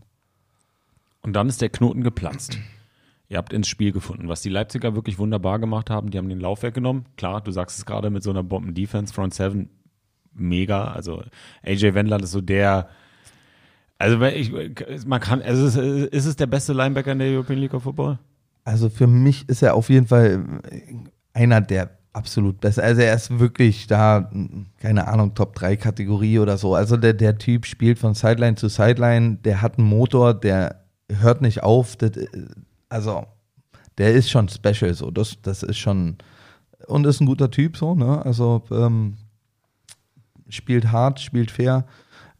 [1.22, 2.59] Und dann ist der Knoten geplatzt.
[3.28, 6.11] Ihr habt ins Spiel gefunden, was die Leipziger wirklich wunderbar gemacht haben.
[6.11, 7.04] Die haben den Lauf weggenommen.
[7.16, 9.68] Klar, du sagst es gerade mit so einer Bomben-Defense, Front Seven
[10.33, 10.85] mega.
[10.85, 11.22] Also
[11.62, 12.88] AJ Wendland ist so der,
[13.98, 14.50] also ich,
[15.06, 18.18] man kann, also ist, ist es der beste Linebacker in der European League of Football?
[18.64, 20.44] Also für mich ist er auf jeden Fall
[21.33, 22.80] einer der absolut besten.
[22.80, 24.30] Also er ist wirklich da,
[24.78, 26.74] keine Ahnung, Top 3 Kategorie oder so.
[26.74, 31.40] Also der, der Typ spielt von Sideline zu Sideline, der hat einen Motor, der hört
[31.40, 31.96] nicht auf.
[31.96, 32.12] Das,
[32.88, 33.26] also
[33.98, 35.10] der ist schon special so.
[35.10, 36.18] Das, das ist schon
[36.86, 38.24] und ist ein guter Typ so, ne?
[38.24, 39.16] Also ähm,
[40.48, 41.86] spielt hart, spielt fair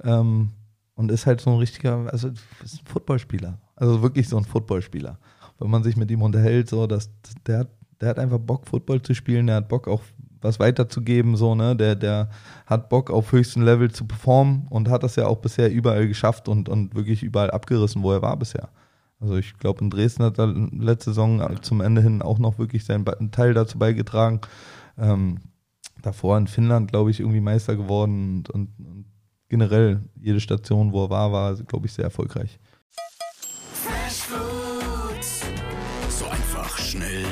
[0.03, 0.51] ähm,
[0.95, 2.29] und ist halt so ein richtiger, also
[2.65, 3.59] ist ein Footballspieler.
[3.77, 5.19] Also wirklich so ein Footballspieler.
[5.59, 7.11] Wenn man sich mit ihm unterhält, so, dass
[7.47, 7.69] der,
[8.01, 10.03] der hat einfach Bock, Football zu spielen, der hat Bock auch
[10.41, 11.77] was weiterzugeben, so, ne?
[11.77, 12.31] Der, der
[12.67, 16.49] hat Bock auf höchstem Level zu performen und hat das ja auch bisher überall geschafft
[16.49, 18.71] und, und wirklich überall abgerissen, wo er war bisher.
[19.21, 22.85] Also ich glaube, in Dresden hat er letzte Saison zum Ende hin auch noch wirklich
[22.87, 24.41] seinen Teil dazu beigetragen.
[24.97, 25.41] Ähm,
[26.01, 29.05] davor in Finnland, glaube ich, irgendwie Meister geworden und, und, und,
[29.51, 32.61] generell jede Station, wo er war, war, glaube ich, sehr erfolgreich.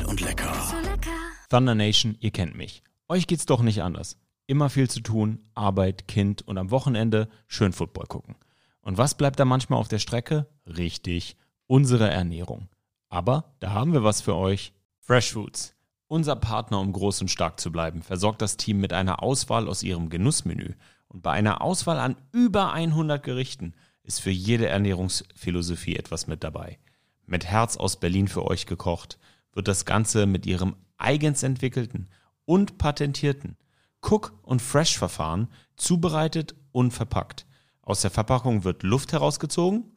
[0.09, 0.53] Und lecker.
[0.71, 1.11] So lecker.
[1.51, 2.83] Thunder Nation, ihr kennt mich.
[3.09, 4.19] Euch geht's doch nicht anders.
[4.47, 8.37] Immer viel zu tun, Arbeit, Kind und am Wochenende schön Football gucken.
[8.81, 10.47] Und was bleibt da manchmal auf der Strecke?
[10.67, 12.69] Richtig, unsere Ernährung.
[13.11, 14.73] Aber da haben wir was für euch.
[15.01, 15.75] Fresh Foods.
[16.07, 19.83] Unser Partner, um groß und stark zu bleiben, versorgt das Team mit einer Auswahl aus
[19.83, 20.73] ihrem Genussmenü.
[21.09, 26.79] Und bei einer Auswahl an über 100 Gerichten ist für jede Ernährungsphilosophie etwas mit dabei.
[27.27, 29.19] Mit Herz aus Berlin für euch gekocht,
[29.53, 32.09] wird das Ganze mit ihrem eigens entwickelten
[32.45, 33.57] und patentierten
[34.03, 37.47] Cook- und Fresh-Verfahren zubereitet und verpackt.
[37.83, 39.93] Aus der Verpackung wird Luft herausgezogen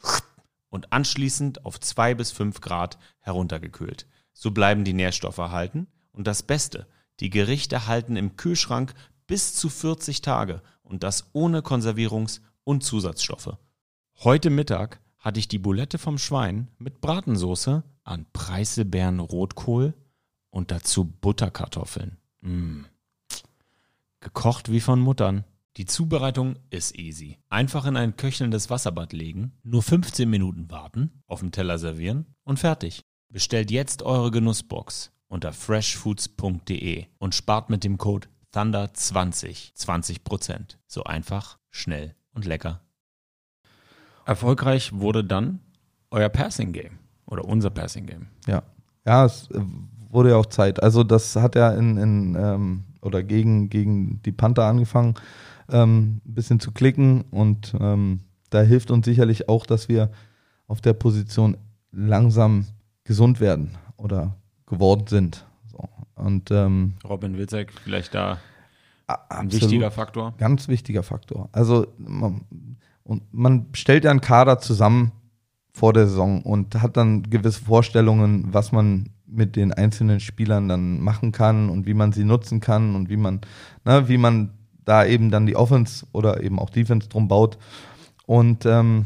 [0.70, 4.08] und anschließend auf 2 bis 5 Grad heruntergekühlt.
[4.34, 6.88] So bleiben die Nährstoffe erhalten und das Beste,
[7.20, 8.94] die Gerichte halten im Kühlschrank
[9.28, 13.58] bis zu 40 Tage und das ohne Konservierungs- und Zusatzstoffe.
[14.24, 19.94] Heute Mittag hatte ich die Boulette vom Schwein mit Bratensoße an Preiselbeeren Rotkohl
[20.50, 22.18] und dazu Butterkartoffeln.
[22.42, 22.86] Mmh.
[24.20, 25.46] Gekocht wie von Muttern.
[25.78, 27.40] Die Zubereitung ist easy.
[27.50, 32.60] Einfach in ein köchelndes Wasserbad legen, nur 15 Minuten warten, auf dem Teller servieren und
[32.60, 33.06] fertig.
[33.30, 40.78] Bestellt jetzt eure Genussbox unter freshfoods.de und spart mit dem Code Thunder20 20%.
[40.88, 42.82] So einfach, schnell und lecker.
[44.26, 45.62] Erfolgreich wurde dann
[46.10, 47.01] euer Passing Game
[47.32, 48.28] oder unser Passing Game.
[48.46, 48.62] Ja,
[49.06, 49.50] ja, es
[50.10, 50.84] wurde ja auch Zeit.
[50.84, 55.16] Also das hat ja in, in ähm, oder gegen, gegen die Panther angefangen
[55.72, 60.12] ähm, ein bisschen zu klicken und ähm, da hilft uns sicherlich auch, dass wir
[60.68, 61.58] auf der Position
[61.92, 62.68] langsam
[63.06, 65.46] gesund werden oder geworden sind.
[65.72, 65.90] So.
[66.16, 68.40] Und ähm, Robin Witzek vielleicht da
[69.08, 69.16] ein
[69.48, 70.34] absolut, wichtiger Faktor.
[70.38, 71.50] Ganz wichtiger Faktor.
[71.54, 72.42] Also man,
[73.04, 75.14] und man stellt ja einen Kader zusammen
[75.74, 81.00] vor der Saison und hat dann gewisse Vorstellungen, was man mit den einzelnen Spielern dann
[81.00, 83.42] machen kann und wie man sie nutzen kann und wie man,
[83.86, 84.52] ne, wie man
[84.84, 87.58] da eben dann die Offense oder eben auch Defense drum baut.
[88.26, 89.06] Und ähm,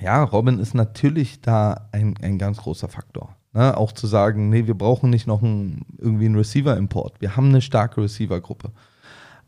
[0.00, 3.36] ja, Robin ist natürlich da ein, ein ganz großer Faktor.
[3.52, 3.76] Ne?
[3.76, 7.20] Auch zu sagen, nee, wir brauchen nicht noch ein, irgendwie einen Receiver-Import.
[7.20, 8.72] Wir haben eine starke Receiver-Gruppe.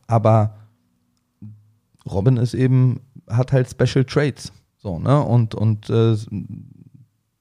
[0.07, 0.55] Aber
[2.11, 4.53] Robin ist eben, hat halt Special Trades.
[4.79, 5.23] So, ne?
[5.23, 6.17] Und, und äh,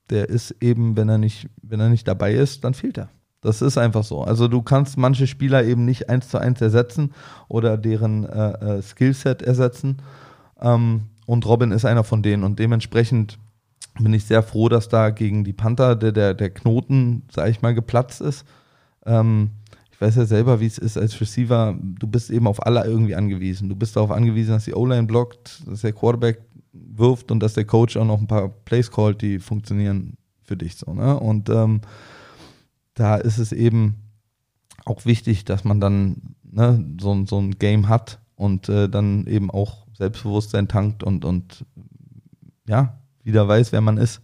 [0.10, 3.10] der ist eben, wenn er nicht, wenn er nicht dabei ist, dann fehlt er.
[3.41, 4.23] Das ist einfach so.
[4.23, 7.13] Also du kannst manche Spieler eben nicht eins zu eins ersetzen
[7.47, 9.97] oder deren äh, äh, Skillset ersetzen.
[10.60, 12.43] Ähm, und Robin ist einer von denen.
[12.43, 13.38] Und dementsprechend
[14.00, 17.62] bin ich sehr froh, dass da gegen die Panther der, der, der Knoten, sag ich
[17.62, 18.45] mal, geplatzt ist.
[19.06, 19.52] Ähm,
[19.91, 21.76] ich weiß ja selber, wie es ist als Receiver.
[21.82, 23.69] Du bist eben auf alle irgendwie angewiesen.
[23.69, 26.41] Du bist darauf angewiesen, dass die O-Line blockt, dass der Quarterback
[26.90, 30.76] wirft und dass der Coach auch noch ein paar Plays callt, die funktionieren für dich
[30.76, 30.94] so.
[30.94, 31.20] Ne?
[31.20, 31.82] Und ähm,
[32.94, 33.96] da ist es eben
[34.86, 39.52] auch wichtig, dass man dann ne, so, so ein Game hat und äh, dann eben
[39.52, 41.66] auch Selbstbewusstsein tankt und, und
[42.68, 44.22] ja, wieder weiß, wer man ist.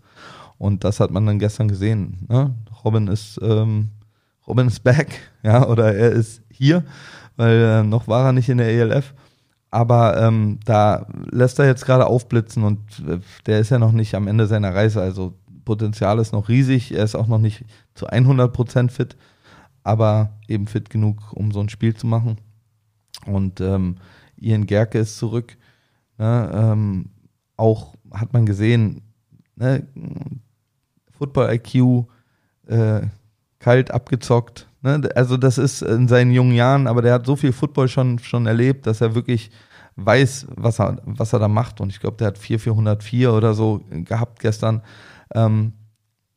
[0.57, 2.25] Und das hat man dann gestern gesehen.
[2.29, 2.55] Ne?
[2.83, 3.89] Robin ist ähm,
[4.47, 5.07] Robin ist back,
[5.43, 6.83] ja, oder er ist hier,
[7.35, 9.13] weil äh, noch war er nicht in der ELF.
[9.73, 14.13] Aber ähm, da lässt er jetzt gerade aufblitzen und äh, der ist ja noch nicht
[14.13, 15.01] am Ende seiner Reise.
[15.01, 15.33] Also
[15.65, 16.91] Potenzial ist noch riesig.
[16.91, 19.17] Er ist auch noch nicht zu 100% fit,
[19.83, 22.37] aber eben fit genug, um so ein Spiel zu machen.
[23.25, 23.95] Und ähm,
[24.37, 25.57] Ian Gerke ist zurück.
[26.19, 27.09] Ne, ähm,
[27.57, 29.01] auch hat man gesehen,
[29.55, 29.87] ne,
[31.17, 32.05] Football IQ,
[32.67, 33.07] äh,
[33.57, 35.09] kalt abgezockt, Ne?
[35.15, 38.45] Also das ist in seinen jungen Jahren, aber der hat so viel Football schon, schon
[38.45, 39.49] erlebt, dass er wirklich
[39.95, 41.81] weiß, was er, was er da macht.
[41.81, 44.81] Und ich glaube, der hat 4 404 oder so gehabt gestern.
[45.33, 45.73] Ähm,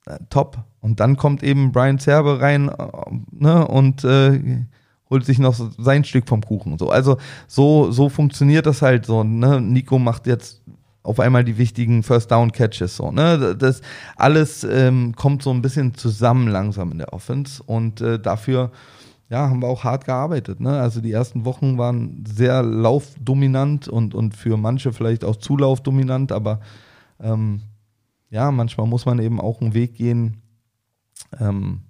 [0.06, 0.58] äh, top.
[0.80, 2.86] Und dann kommt eben Brian Zerbe rein äh,
[3.32, 4.64] ne, und äh,
[5.10, 6.78] holt sich noch sein Stück vom Kuchen.
[6.78, 9.24] So, also so, so funktioniert das halt so.
[9.24, 9.60] Ne?
[9.60, 10.62] Nico macht jetzt
[11.06, 13.12] auf einmal die wichtigen First Down Catches so.
[13.12, 13.56] Ne?
[13.56, 13.80] Das
[14.16, 18.72] alles ähm, kommt so ein bisschen zusammen langsam in der Offense und äh, dafür
[19.28, 20.60] ja, haben wir auch hart gearbeitet.
[20.60, 20.80] Ne?
[20.80, 26.60] Also die ersten Wochen waren sehr laufdominant und, und für manche vielleicht auch zulaufdominant, aber
[27.20, 27.62] ähm,
[28.30, 30.42] ja, manchmal muss man eben auch einen Weg gehen,
[31.38, 31.82] ähm,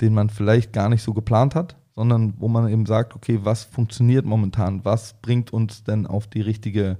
[0.00, 3.64] den man vielleicht gar nicht so geplant hat, sondern wo man eben sagt, okay, was
[3.64, 4.84] funktioniert momentan?
[4.84, 6.98] Was bringt uns denn auf die richtige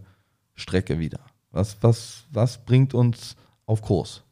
[0.55, 1.21] Strecke wieder?
[1.51, 3.37] Was, was, was bringt uns
[3.67, 4.23] auf Kurs?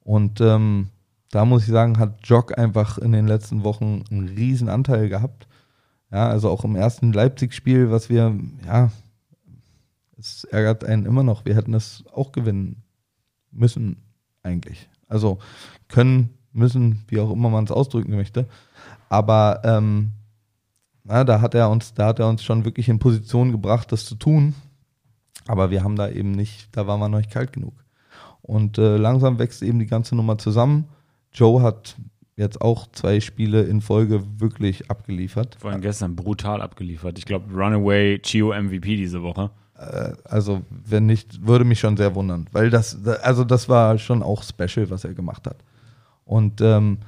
[0.00, 0.88] Und ähm,
[1.30, 5.46] da muss ich sagen, hat Jock einfach in den letzten Wochen einen riesen Anteil gehabt.
[6.10, 8.34] Ja, also auch im ersten Leipzig-Spiel, was wir,
[8.66, 8.90] ja,
[10.18, 11.44] es ärgert einen immer noch.
[11.44, 12.82] Wir hätten es auch gewinnen
[13.50, 14.02] müssen,
[14.42, 14.88] eigentlich.
[15.06, 15.38] Also
[15.88, 18.46] können, müssen, wie auch immer man es ausdrücken möchte.
[19.08, 20.12] Aber ähm,
[21.04, 24.04] na, da hat er uns, da hat er uns schon wirklich in Position gebracht, das
[24.04, 24.54] zu tun.
[25.48, 27.72] Aber wir haben da eben nicht, da waren wir noch nicht kalt genug.
[28.42, 30.86] Und äh, langsam wächst eben die ganze Nummer zusammen.
[31.32, 31.96] Joe hat
[32.36, 35.56] jetzt auch zwei Spiele in Folge wirklich abgeliefert.
[35.58, 37.18] Vor allem gestern brutal abgeliefert.
[37.18, 39.50] Ich glaube, Runaway Chio MVP diese Woche.
[39.76, 44.22] Äh, also, wenn nicht, würde mich schon sehr wundern, weil das, also das war schon
[44.22, 45.56] auch special, was er gemacht hat.
[46.24, 46.98] Und ähm,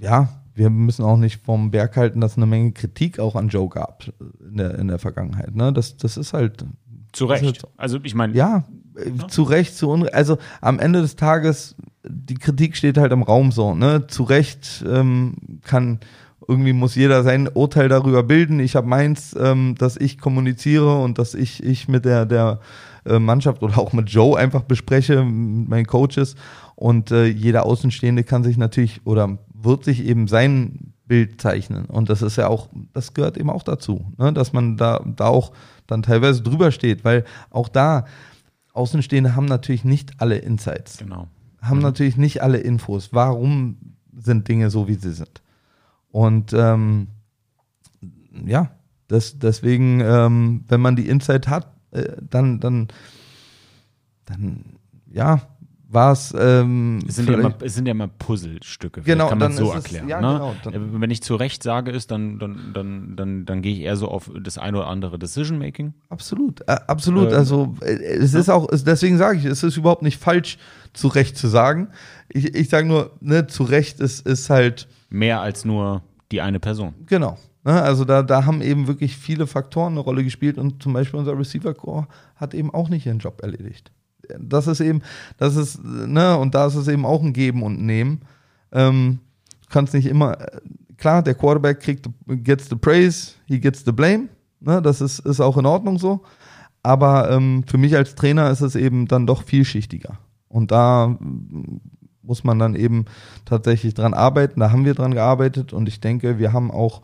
[0.00, 3.48] ja, wir müssen auch nicht vom Berg halten, dass es eine Menge Kritik auch an
[3.48, 4.04] Joe gab
[4.48, 5.54] in der, in der Vergangenheit.
[5.54, 5.72] Ne?
[5.72, 6.64] Das, das ist halt.
[7.12, 7.44] Zu Recht.
[7.44, 8.34] Halt, also ich meine.
[8.34, 8.64] Ja,
[8.96, 10.14] ja, zu Recht, zu Unrecht.
[10.14, 11.74] Also am Ende des Tages,
[12.06, 13.74] die Kritik steht halt im Raum so.
[13.74, 14.06] Ne?
[14.06, 16.00] Zu Recht ähm, kann
[16.48, 18.60] irgendwie muss jeder sein Urteil darüber bilden.
[18.60, 22.60] Ich habe meins, ähm, dass ich kommuniziere und dass ich, ich mit der, der
[23.04, 26.34] äh, Mannschaft oder auch mit Joe einfach bespreche, mit meinen Coaches.
[26.74, 31.86] Und äh, jeder Außenstehende kann sich natürlich oder wird sich eben sein Bild zeichnen.
[31.86, 34.32] Und das ist ja auch, das gehört eben auch dazu, ne?
[34.32, 35.52] dass man da, da auch
[35.86, 38.06] dann teilweise drüber steht, weil auch da
[38.72, 40.98] Außenstehende haben natürlich nicht alle Insights.
[40.98, 41.28] Genau.
[41.60, 41.82] Haben mhm.
[41.82, 43.10] natürlich nicht alle Infos.
[43.12, 43.76] Warum
[44.16, 45.42] sind Dinge so, wie sie sind?
[46.10, 47.08] Und ähm,
[48.46, 48.70] ja,
[49.08, 52.88] das, deswegen, ähm, wenn man die Insight hat, äh, dann, dann,
[54.24, 54.64] dann,
[55.10, 55.42] ja,
[55.92, 56.34] war es.
[56.38, 59.02] Ähm, es, sind ja immer, es sind ja immer Puzzlestücke.
[59.02, 60.04] Genau, kann man so erklären.
[60.04, 60.54] Es, ja, ne?
[60.64, 63.80] genau, äh, Wenn ich zu Recht sage, ist, dann, dann, dann, dann, dann gehe ich
[63.80, 65.94] eher so auf das eine oder andere Decision Making.
[66.08, 67.30] Absolut, äh, absolut.
[67.30, 68.40] Ähm, also äh, es ja.
[68.40, 70.58] ist auch, deswegen sage ich, es ist überhaupt nicht falsch,
[70.92, 71.88] zu Recht zu sagen.
[72.28, 74.88] Ich, ich sage nur, ne, zu Recht ist, ist halt.
[75.10, 76.94] Mehr als nur die eine Person.
[77.06, 77.38] Genau.
[77.64, 81.20] Ne, also da, da haben eben wirklich viele Faktoren eine Rolle gespielt und zum Beispiel
[81.20, 83.92] unser Receiver Core hat eben auch nicht ihren Job erledigt
[84.38, 85.02] das ist eben,
[85.36, 88.20] das ist, ne, und da ist es eben auch ein Geben und Nehmen.
[88.72, 89.20] Ähm,
[89.68, 90.36] kannst nicht immer,
[90.96, 94.28] klar, der Quarterback kriegt, gets the praise, he gets the blame.
[94.60, 96.22] Ne, das ist, ist auch in Ordnung so.
[96.82, 100.18] Aber ähm, für mich als Trainer ist es eben dann doch vielschichtiger.
[100.48, 101.16] Und da
[102.22, 103.06] muss man dann eben
[103.44, 104.60] tatsächlich dran arbeiten.
[104.60, 107.02] Da haben wir dran gearbeitet und ich denke, wir haben auch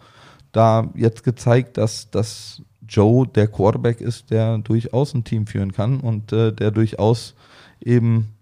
[0.52, 6.00] da jetzt gezeigt, dass, dass Joe der Quarterback ist, der durchaus ein Team führen kann
[6.00, 7.34] und äh, der durchaus
[7.80, 8.34] eben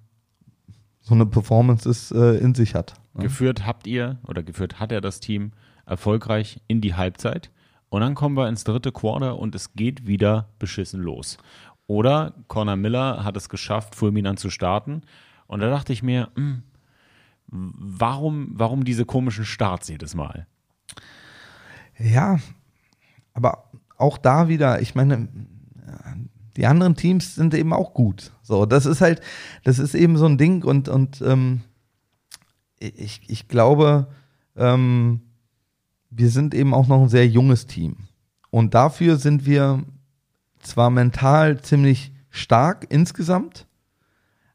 [1.00, 2.94] so eine Performance ist, äh, in sich hat.
[3.14, 3.24] Ne?
[3.24, 5.52] Geführt habt ihr oder geführt hat er das Team
[5.84, 7.50] erfolgreich in die Halbzeit.
[7.88, 11.38] Und dann kommen wir ins dritte Quarter und es geht wieder beschissen los.
[11.86, 15.02] Oder Connor Miller hat es geschafft, fulminant zu starten.
[15.46, 16.62] Und da dachte ich mir, mh, hm,
[17.48, 20.46] warum, warum diese komischen Starts jedes Mal?
[21.98, 22.40] Ja,
[23.32, 25.28] aber auch da wieder, ich meine,
[26.56, 28.32] die anderen Teams sind eben auch gut.
[28.42, 29.20] So, das ist halt,
[29.64, 31.60] das ist eben so ein Ding und, und ähm,
[32.78, 34.08] ich, ich glaube,
[34.56, 35.20] ähm,
[36.10, 37.96] wir sind eben auch noch ein sehr junges Team.
[38.50, 39.82] Und dafür sind wir
[40.60, 43.66] zwar mental ziemlich stark insgesamt,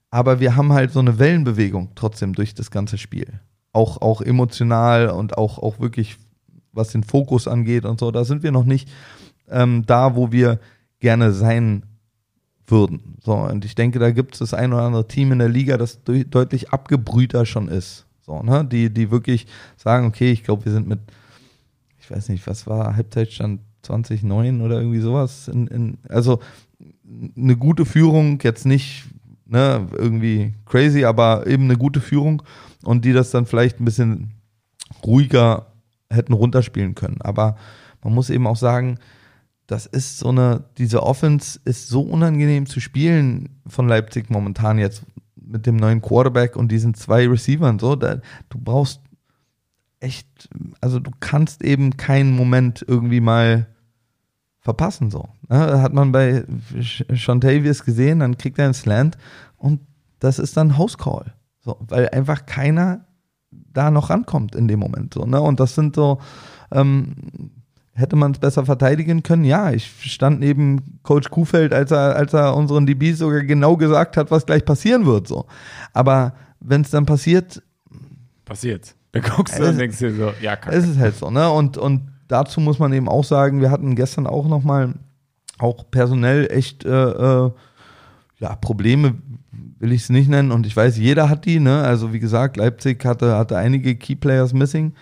[0.10, 3.40] aber wir haben halt so eine Wellenbewegung trotzdem durch das ganze Spiel.
[3.74, 6.18] Auch, auch emotional und auch, auch wirklich,
[6.74, 8.90] was den Fokus angeht und so, da sind wir noch nicht
[9.52, 10.60] ähm, da, wo wir
[11.00, 11.84] gerne sein
[12.68, 13.18] würden.
[13.24, 15.78] So, und ich denke, da gibt es das ein oder andere Team in der Liga,
[15.78, 18.06] das de deutlich abgebrühter schon ist.
[18.22, 18.66] So, ne?
[18.66, 21.00] Die, die wirklich sagen, okay, ich glaube, wir sind mit,
[22.00, 25.48] ich weiß nicht, was war Halbzeitstand 2009 oder irgendwie sowas.
[25.48, 26.40] In, in, also
[27.36, 29.06] eine gute Führung, jetzt nicht
[29.46, 32.42] ne, irgendwie crazy, aber eben eine gute Führung
[32.84, 34.32] und die das dann vielleicht ein bisschen
[35.06, 35.68] ruhiger
[36.10, 37.22] hätten runterspielen können.
[37.22, 37.58] Aber
[38.04, 38.98] man muss eben auch sagen,
[39.72, 45.04] das ist so eine, diese Offense ist so unangenehm zu spielen von Leipzig momentan jetzt
[45.36, 47.96] mit dem neuen Quarterback und diesen zwei Receivern so.
[47.96, 48.18] Da,
[48.50, 49.00] du brauchst
[50.02, 50.50] echt,
[50.82, 53.68] also du kannst eben keinen Moment irgendwie mal
[54.60, 55.30] verpassen so.
[55.48, 55.82] Ne?
[55.82, 56.44] Hat man bei
[56.82, 59.18] Shontavius gesehen, dann kriegt er einen Slant
[59.56, 59.80] und
[60.20, 61.34] das ist dann House Call.
[61.62, 63.06] So, weil einfach keiner
[63.52, 65.14] da noch rankommt in dem Moment.
[65.14, 65.40] So, ne?
[65.40, 66.20] Und das sind so,
[66.72, 67.16] ähm,
[67.94, 69.44] hätte man es besser verteidigen können?
[69.44, 74.18] Ja, ich stand neben Coach Kuhfeld, als er, als er unseren DBs sogar genau gesagt
[74.18, 75.28] hat, was gleich passieren wird.
[75.28, 75.46] So.
[75.94, 77.62] Aber wenn es dann passiert.
[78.46, 78.96] Passiert.
[79.14, 80.74] Dann guckst du und denkst dir so, ja, kacke.
[80.74, 81.52] Es ist halt so, ne?
[81.52, 84.94] Und, und dazu muss man eben auch sagen, wir hatten gestern auch nochmal,
[85.58, 87.52] auch personell echt, äh, äh,
[88.40, 89.16] ja, Probleme,
[89.80, 90.52] will ich es nicht nennen.
[90.52, 91.82] Und ich weiß, jeder hat die, ne?
[91.82, 94.94] Also wie gesagt, Leipzig hatte, hatte einige Key Players missing.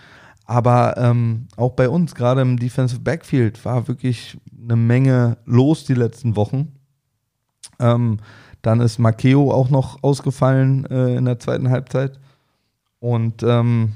[0.50, 5.94] Aber ähm, auch bei uns, gerade im Defensive Backfield, war wirklich eine Menge los die
[5.94, 6.72] letzten Wochen.
[7.78, 8.16] Ähm,
[8.60, 12.18] dann ist Makeo auch noch ausgefallen äh, in der zweiten Halbzeit.
[12.98, 13.92] Und ähm,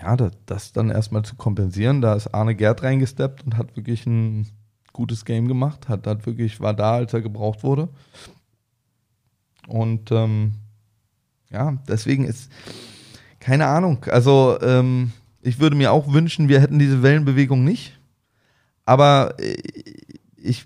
[0.00, 4.06] ja, das, das, dann erstmal zu kompensieren, da ist Arne Gerd reingesteppt und hat wirklich
[4.06, 4.48] ein
[4.94, 7.90] gutes Game gemacht, hat, hat wirklich, war da, als er gebraucht wurde.
[9.68, 10.54] Und ähm,
[11.50, 12.50] ja, deswegen ist,
[13.38, 15.12] keine Ahnung, also ähm,
[15.46, 17.98] ich würde mir auch wünschen, wir hätten diese Wellenbewegung nicht.
[18.84, 19.56] Aber äh,
[20.36, 20.64] ich,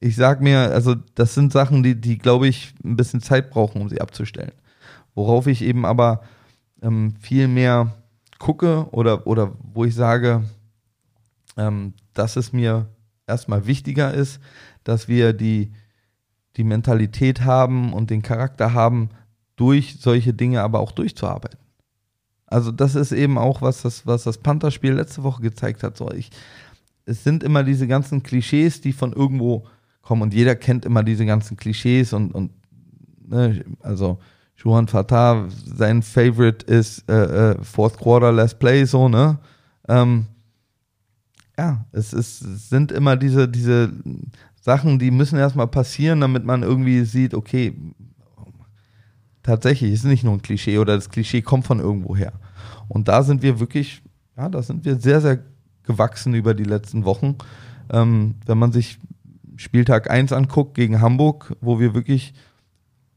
[0.00, 3.82] ich sag mir, also das sind Sachen, die, die glaube ich, ein bisschen Zeit brauchen,
[3.82, 4.52] um sie abzustellen.
[5.14, 6.22] Worauf ich eben aber
[6.80, 7.94] ähm, viel mehr
[8.38, 10.44] gucke oder, oder wo ich sage,
[11.58, 12.88] ähm, dass es mir
[13.26, 14.40] erstmal wichtiger ist,
[14.82, 15.72] dass wir die,
[16.56, 19.10] die Mentalität haben und den Charakter haben,
[19.56, 21.61] durch solche Dinge aber auch durchzuarbeiten.
[22.52, 25.96] Also das ist eben auch was das, was das Panther-Spiel letzte Woche gezeigt hat.
[25.96, 26.30] So, ich,
[27.06, 29.64] es sind immer diese ganzen Klischees, die von irgendwo
[30.02, 32.50] kommen und jeder kennt immer diese ganzen Klischees und, und
[33.26, 34.18] ne, also
[34.56, 39.38] Juan Fatah, sein Favorite ist äh, äh, Fourth Quarter Last Play, so, ne?
[39.88, 40.26] Ähm,
[41.58, 43.92] ja, es, ist, es sind immer diese, diese
[44.60, 47.74] Sachen, die müssen erstmal passieren, damit man irgendwie sieht, okay,
[49.42, 52.32] tatsächlich, ist nicht nur ein Klischee oder das Klischee kommt von irgendwo her.
[52.88, 54.02] Und da sind wir wirklich,
[54.36, 55.40] ja, da sind wir sehr, sehr
[55.82, 57.36] gewachsen über die letzten Wochen.
[57.90, 58.98] Ähm, wenn man sich
[59.56, 62.34] Spieltag 1 anguckt gegen Hamburg, wo wir wirklich,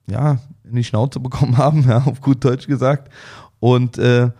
[0.09, 3.11] ja, in die Schnauze bekommen haben, ja, auf gut Deutsch gesagt.
[3.59, 4.31] Und äh,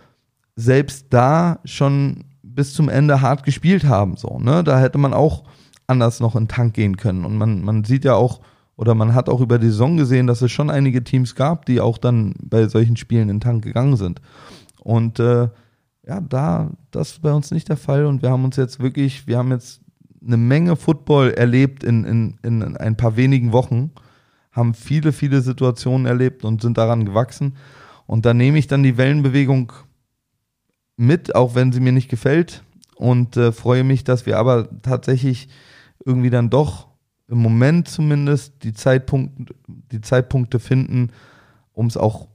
[0.56, 4.64] selbst da schon bis zum Ende hart gespielt haben, so, ne?
[4.64, 5.44] Da hätte man auch
[5.86, 7.24] anders noch in den Tank gehen können.
[7.24, 8.40] Und man, man sieht ja auch,
[8.76, 11.80] oder man hat auch über die Saison gesehen, dass es schon einige Teams gab, die
[11.80, 14.20] auch dann bei solchen Spielen in den Tank gegangen sind.
[14.82, 15.48] Und äh,
[16.06, 18.04] ja, da, das ist bei uns nicht der Fall.
[18.06, 19.80] Und wir haben uns jetzt wirklich, wir haben jetzt
[20.24, 23.92] eine Menge Football erlebt in, in, in ein paar wenigen Wochen,
[24.52, 27.56] haben viele, viele Situationen erlebt und sind daran gewachsen.
[28.06, 29.72] Und da nehme ich dann die Wellenbewegung
[30.96, 32.62] mit, auch wenn sie mir nicht gefällt.
[32.94, 35.48] Und äh, freue mich, dass wir aber tatsächlich
[36.04, 36.88] irgendwie dann doch
[37.28, 39.54] im Moment zumindest die Zeitpunkte,
[39.92, 41.10] die Zeitpunkte finden,
[41.72, 42.28] um es auch,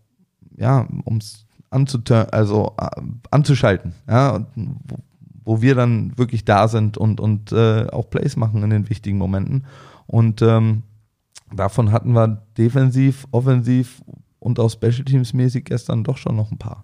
[0.57, 3.01] ja, um es also äh,
[3.31, 4.97] anzuschalten, ja, und wo,
[5.45, 9.17] wo, wir dann wirklich da sind und, und äh, auch Plays machen in den wichtigen
[9.17, 9.65] Momenten.
[10.05, 10.83] Und ähm,
[11.55, 14.03] davon hatten wir defensiv, offensiv
[14.39, 16.83] und auch Special Teams mäßig gestern doch schon noch ein paar.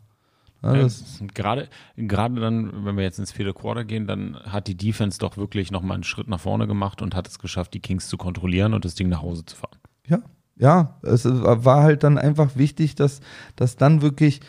[0.64, 0.88] Ja,
[1.34, 5.38] gerade, gerade dann, wenn wir jetzt ins vierte Quarter gehen, dann hat die Defense doch
[5.38, 8.74] wirklich nochmal einen Schritt nach vorne gemacht und hat es geschafft, die Kings zu kontrollieren
[8.74, 9.78] und das Ding nach Hause zu fahren.
[10.08, 10.20] Ja,
[10.58, 13.22] ja, es war halt dann einfach wichtig, dass,
[13.56, 14.42] dass dann wirklich,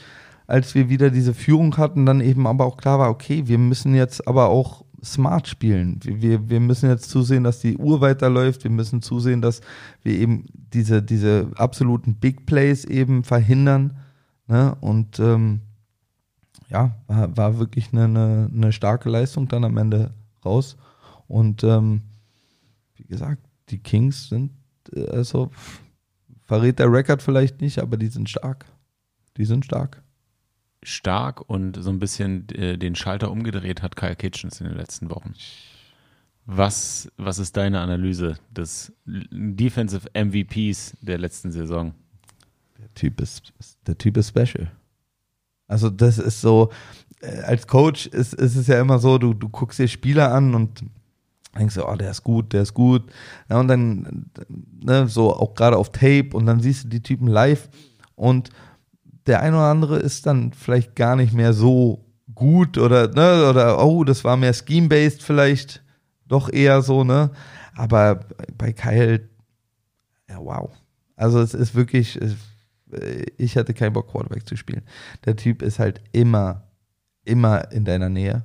[0.46, 3.94] als wir wieder diese Führung hatten, dann eben aber auch klar war, okay, wir müssen
[3.94, 6.00] jetzt aber auch smart spielen.
[6.02, 8.64] Wir, wir müssen jetzt zusehen, dass die Uhr weiterläuft.
[8.64, 9.60] Wir müssen zusehen, dass
[10.02, 13.96] wir eben diese, diese absoluten Big Plays eben verhindern.
[14.48, 14.76] Ne?
[14.80, 15.60] Und ähm,
[16.70, 20.12] ja, war, war wirklich eine, eine, eine, starke Leistung dann am Ende
[20.44, 20.76] raus.
[21.26, 22.02] Und ähm,
[22.96, 24.52] wie gesagt, die Kings sind,
[24.94, 25.50] äh, also
[26.44, 28.66] verrät der Rekord vielleicht nicht, aber die sind stark.
[29.36, 30.02] Die sind stark.
[30.82, 35.10] Stark und so ein bisschen äh, den Schalter umgedreht hat Kyle Kitchens in den letzten
[35.10, 35.34] Wochen.
[36.44, 41.94] Was, was ist deine Analyse des Defensive MVPs der letzten Saison?
[42.78, 43.52] Der Typ ist,
[43.86, 44.70] der Typ ist special.
[45.68, 46.70] Also das ist so,
[47.20, 50.54] äh, als Coach ist, ist es ja immer so, du, du guckst dir Spieler an
[50.54, 50.82] und
[51.56, 53.04] denkst du, oh, der ist gut, der ist gut.
[53.48, 54.30] Ja, und dann,
[54.80, 57.68] ne, so auch gerade auf Tape und dann siehst du die Typen live
[58.16, 58.50] und
[59.26, 62.04] der ein oder andere ist dann vielleicht gar nicht mehr so
[62.34, 65.82] gut oder, ne, oder, oh, das war mehr Scheme-based vielleicht,
[66.26, 67.30] doch eher so, ne?
[67.74, 68.20] Aber
[68.56, 69.28] bei Kyle,
[70.28, 70.70] ja, wow.
[71.16, 72.18] Also es ist wirklich,
[73.36, 74.82] ich hatte keinen Bock, Quarterback zu spielen.
[75.24, 76.62] Der Typ ist halt immer,
[77.24, 78.44] immer in deiner Nähe.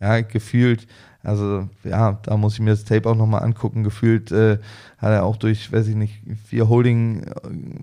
[0.00, 0.86] Ja, gefühlt,
[1.22, 3.84] also ja, da muss ich mir das Tape auch nochmal angucken.
[3.84, 4.58] Gefühlt äh,
[4.96, 7.26] hat er auch durch, weiß ich nicht, vier Holding,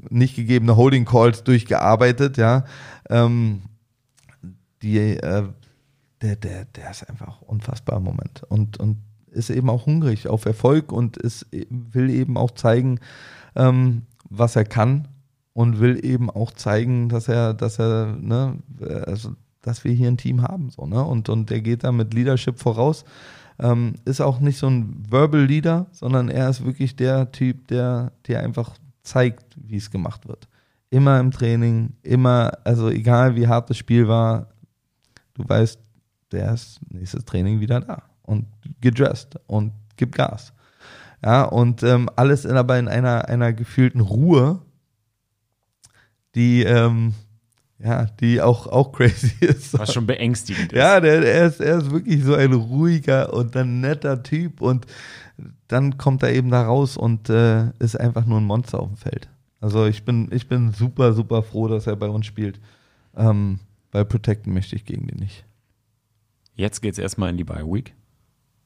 [0.10, 2.66] nicht gegebene Holding Calls durchgearbeitet, ja.
[3.10, 3.62] Ähm,
[4.82, 5.44] die, äh,
[6.22, 8.44] der, der, der ist einfach unfassbar im Moment.
[8.50, 8.98] Und, und
[9.30, 13.00] ist eben auch hungrig auf Erfolg und ist, will eben auch zeigen,
[13.56, 15.08] ähm, was er kann
[15.58, 18.60] und will eben auch zeigen, dass er, dass er, ne,
[19.08, 19.34] also,
[19.64, 22.60] dass wir hier ein Team haben, so, ne, und, und der geht da mit Leadership
[22.60, 23.06] voraus.
[23.58, 28.12] Ähm, ist auch nicht so ein Verbal Leader, sondern er ist wirklich der Typ, der,
[28.28, 30.48] der einfach zeigt, wie es gemacht wird.
[30.92, 34.50] Immer im Training, immer, also egal wie hart das Spiel war,
[35.34, 35.80] du weißt,
[36.34, 38.46] der ist nächstes Training wieder da und
[38.80, 40.54] gedressed und gibt Gas.
[41.24, 44.62] Ja, und ähm, alles in, aber in einer, einer gefühlten Ruhe,
[46.38, 47.14] die, ähm,
[47.80, 49.78] ja, die auch, auch crazy ist.
[49.78, 50.78] Was schon beängstigend ist.
[50.78, 54.86] Ja, der, der ist, er ist wirklich so ein ruhiger und ein netter Typ und
[55.68, 58.98] dann kommt er eben da raus und äh, ist einfach nur ein Monster auf dem
[58.98, 59.28] Feld.
[59.60, 62.60] Also ich bin, ich bin super, super froh, dass er bei uns spielt.
[63.16, 63.60] Ähm,
[63.92, 65.44] weil protecten möchte ich gegen den nicht.
[66.56, 67.94] Jetzt geht es erstmal in die Bye Week.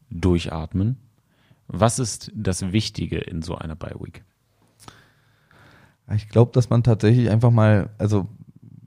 [0.10, 0.98] Durchatmen.
[1.68, 4.24] Was ist das Wichtige in so einer Bye Week?
[6.16, 8.28] Ich glaube, dass man tatsächlich einfach mal, also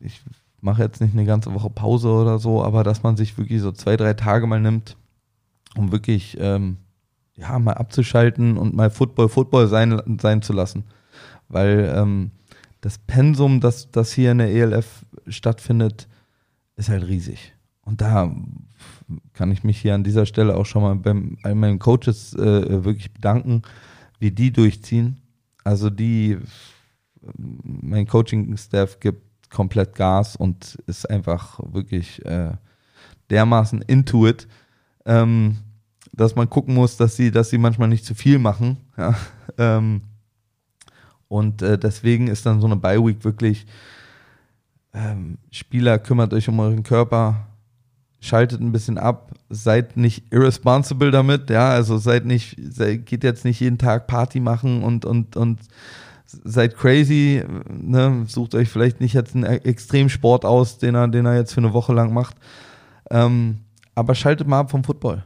[0.00, 0.20] ich
[0.60, 3.72] mache jetzt nicht eine ganze Woche Pause oder so, aber dass man sich wirklich so
[3.72, 4.96] zwei, drei Tage mal nimmt,
[5.76, 6.78] um wirklich ähm,
[7.36, 10.84] ja mal abzuschalten und mal Football Football sein, sein zu lassen.
[11.48, 12.30] Weil ähm,
[12.80, 16.08] das Pensum, das, das hier in der ELF stattfindet,
[16.76, 17.54] ist halt riesig.
[17.82, 18.34] Und da
[19.34, 23.12] kann ich mich hier an dieser Stelle auch schon mal bei meinen Coaches äh, wirklich
[23.12, 23.62] bedanken,
[24.18, 25.20] wie die durchziehen.
[25.64, 26.38] Also die,
[27.36, 32.52] mein Coaching-Staff gibt komplett Gas und ist einfach wirklich äh,
[33.30, 34.48] dermaßen into it,
[35.06, 35.58] ähm,
[36.12, 38.78] dass man gucken muss, dass sie, dass sie manchmal nicht zu viel machen.
[38.96, 39.16] Ja?
[39.58, 40.02] Ähm,
[41.26, 43.66] und äh, deswegen ist dann so eine Bye-Week wirklich
[44.92, 47.48] ähm, Spieler, kümmert euch um euren Körper,
[48.20, 53.44] schaltet ein bisschen ab, seid nicht irresponsible damit, ja, also seid nicht, seid, geht jetzt
[53.44, 55.58] nicht jeden Tag Party machen und, und, und
[56.44, 58.24] seid crazy, ne?
[58.26, 61.72] sucht euch vielleicht nicht jetzt einen Extremsport aus, den er, den er jetzt für eine
[61.72, 62.36] Woche lang macht,
[63.10, 63.60] ähm,
[63.94, 65.24] aber schaltet mal ab vom Football.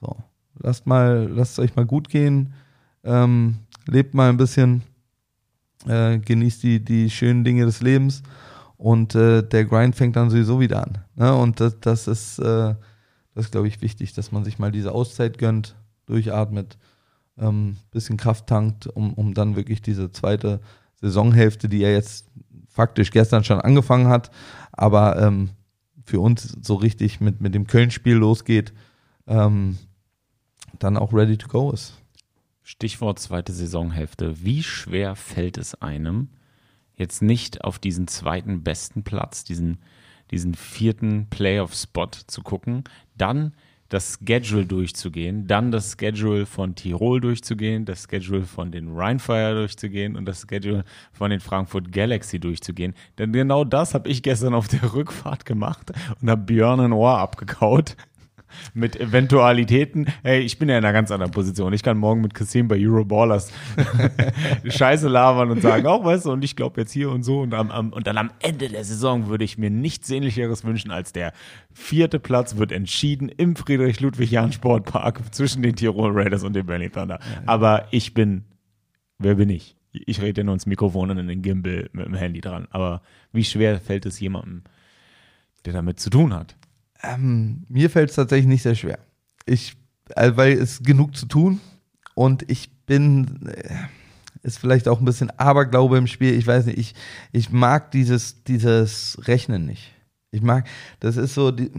[0.00, 0.16] So,
[0.58, 2.54] lasst mal, lasst es euch mal gut gehen,
[3.04, 4.82] ähm, lebt mal ein bisschen,
[5.86, 8.22] äh, genießt die, die schönen Dinge des Lebens
[8.76, 10.98] und äh, der Grind fängt dann sowieso wieder an.
[11.14, 11.34] Ne?
[11.34, 12.74] Und das, das ist, äh,
[13.34, 15.76] das glaube ich, wichtig, dass man sich mal diese Auszeit gönnt,
[16.06, 16.76] durchatmet,
[17.38, 20.60] ähm, bisschen Kraft tankt, um, um dann wirklich diese zweite
[21.00, 22.30] Saisonhälfte, die ja jetzt
[22.68, 24.30] faktisch gestern schon angefangen hat,
[24.72, 25.50] aber ähm,
[26.04, 28.72] für uns so richtig mit, mit dem Köln-Spiel losgeht,
[29.26, 29.78] ähm,
[30.78, 31.94] dann auch ready to go ist.
[32.62, 34.42] Stichwort zweite Saisonhälfte.
[34.44, 36.28] Wie schwer fällt es einem,
[36.94, 39.78] jetzt nicht auf diesen zweiten besten Platz, diesen,
[40.30, 42.84] diesen vierten Playoff-Spot zu gucken,
[43.16, 43.52] dann
[43.92, 50.16] das Schedule durchzugehen, dann das Schedule von Tirol durchzugehen, das Schedule von den Rheinfire durchzugehen
[50.16, 52.94] und das Schedule von den Frankfurt Galaxy durchzugehen.
[53.18, 57.18] Denn genau das habe ich gestern auf der Rückfahrt gemacht und habe Björn ein Ohr
[57.18, 57.96] abgekaut
[58.74, 60.06] mit Eventualitäten.
[60.22, 61.72] Hey, ich bin ja in einer ganz anderen Position.
[61.72, 63.52] Ich kann morgen mit Christine bei Euroballers
[64.64, 67.40] Scheiße labern und sagen, auch weißt du, und ich glaube jetzt hier und so.
[67.40, 70.90] Und, am, am, und dann am Ende der Saison würde ich mir nichts Sehnlicheres wünschen,
[70.90, 71.32] als der
[71.72, 77.18] vierte Platz wird entschieden im Friedrich-Ludwig-Jahn-Sportpark zwischen den Tirol Raiders und den Berlin Thunder.
[77.46, 78.44] Aber ich bin,
[79.18, 79.76] wer bin ich?
[79.92, 82.66] Ich rede nur ins Mikrofon und in den Gimbal mit dem Handy dran.
[82.70, 84.62] Aber wie schwer fällt es jemandem,
[85.64, 86.56] der damit zu tun hat?
[87.02, 88.98] Ähm, mir fällt es tatsächlich nicht sehr schwer.
[89.44, 89.76] Ich,
[90.14, 91.60] also weil es genug zu tun
[92.14, 93.74] und ich bin, äh,
[94.42, 96.34] ist vielleicht auch ein bisschen Aberglaube im Spiel.
[96.34, 96.94] Ich weiß nicht, ich,
[97.32, 99.92] ich mag dieses, dieses Rechnen nicht.
[100.30, 100.66] Ich mag,
[101.00, 101.70] das ist so, die,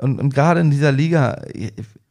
[0.00, 1.42] und, und gerade in dieser Liga,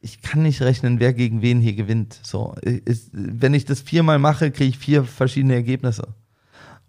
[0.01, 2.19] ich kann nicht rechnen, wer gegen wen hier gewinnt.
[2.23, 6.15] So, ist, wenn ich das viermal mache, kriege ich vier verschiedene Ergebnisse.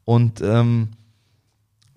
[0.04, 0.88] Und ähm,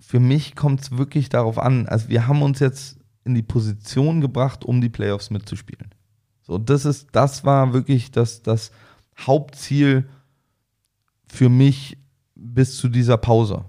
[0.00, 1.86] für mich kommt es wirklich darauf an.
[1.86, 5.90] Also wir haben uns jetzt in die Position gebracht, um die Playoffs mitzuspielen.
[6.42, 8.72] So, das ist, das war wirklich das, das
[9.18, 10.08] Hauptziel
[11.26, 11.98] für mich
[12.34, 13.64] bis zu dieser Pause.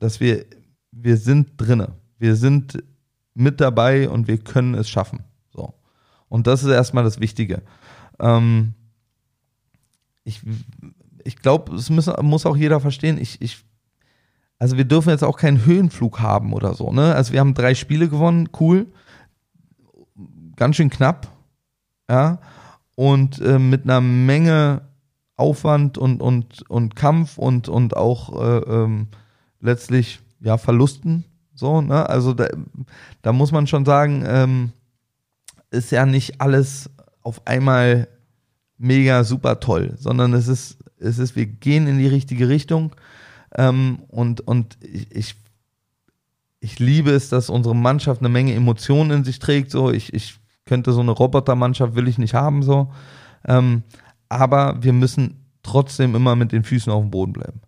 [0.00, 0.44] Dass wir
[1.02, 1.94] wir sind drinne.
[2.18, 2.82] Wir sind
[3.34, 5.20] mit dabei und wir können es schaffen.
[5.52, 5.74] So.
[6.28, 7.62] Und das ist erstmal das Wichtige.
[8.18, 8.74] Ähm,
[10.24, 10.42] ich
[11.24, 13.18] ich glaube, es müssen, muss auch jeder verstehen.
[13.20, 13.64] Ich, ich,
[14.58, 16.92] also wir dürfen jetzt auch keinen Höhenflug haben oder so.
[16.92, 17.14] Ne?
[17.14, 18.86] Also wir haben drei Spiele gewonnen, cool,
[20.56, 21.28] ganz schön knapp,
[22.10, 22.38] ja,
[22.96, 24.82] und äh, mit einer Menge
[25.38, 29.06] Aufwand und und und Kampf und und auch äh, ähm,
[29.60, 32.48] letztlich ja Verlusten so ne also da,
[33.22, 34.72] da muss man schon sagen ähm,
[35.70, 36.90] ist ja nicht alles
[37.22, 38.08] auf einmal
[38.78, 42.96] mega super toll sondern es ist es ist wir gehen in die richtige Richtung
[43.56, 45.34] ähm, und und ich, ich
[46.60, 49.70] ich liebe es, dass unsere Mannschaft eine Menge Emotionen in sich trägt.
[49.70, 52.62] So, ich, ich könnte so eine Robotermannschaft will ich nicht haben.
[52.62, 52.92] So,
[53.44, 53.82] ähm,
[54.28, 57.60] aber wir müssen trotzdem immer mit den Füßen auf dem Boden bleiben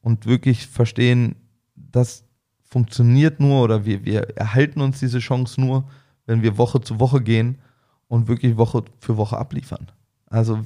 [0.00, 1.36] und wirklich verstehen,
[1.74, 2.24] das
[2.62, 5.84] funktioniert nur oder wir, wir erhalten uns diese Chance nur,
[6.26, 7.58] wenn wir Woche zu Woche gehen
[8.08, 9.88] und wirklich Woche für Woche abliefern.
[10.26, 10.60] Also,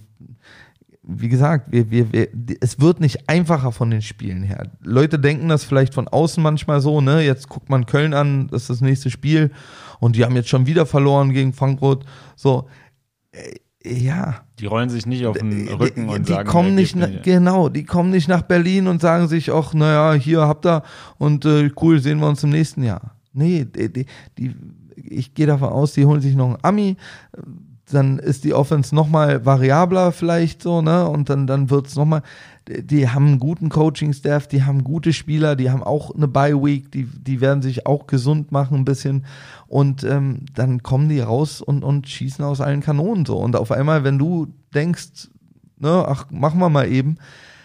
[1.05, 2.29] wie gesagt, wir, wir, wir,
[2.61, 4.71] es wird nicht einfacher von den Spielen her.
[4.81, 7.23] Leute denken das vielleicht von außen manchmal so, ne?
[7.23, 9.51] Jetzt guckt man Köln an, das ist das nächste Spiel
[9.99, 12.05] und die haben jetzt schon wieder verloren gegen Frankfurt.
[12.37, 12.69] So,
[13.33, 14.43] äh, ja.
[14.61, 17.69] Die rollen sich nicht auf den Rücken die, und die sagen, kommen nicht, na, genau,
[17.69, 20.85] die kommen nicht nach Berlin und sagen sich auch, naja, hier habt ihr
[21.19, 23.17] und äh, cool, sehen wir uns im nächsten Jahr.
[23.33, 24.07] Nee, die, die,
[24.39, 24.55] die
[24.95, 26.97] ich gehe davon aus, die holen sich noch einen Ami,
[27.95, 31.09] dann ist die Offense nochmal variabler vielleicht so, ne?
[31.09, 32.23] Und dann, dann wird's noch nochmal,
[32.69, 37.05] die haben einen guten Coaching-Staff, die haben gute Spieler, die haben auch eine Bye-Week, die,
[37.05, 39.25] die werden sich auch gesund machen ein bisschen.
[39.67, 43.39] Und ähm, dann kommen die raus und, und schießen aus allen Kanonen so.
[43.39, 45.29] Und auf einmal, wenn du denkst,
[45.79, 47.19] ne, ach, machen wir mal eben,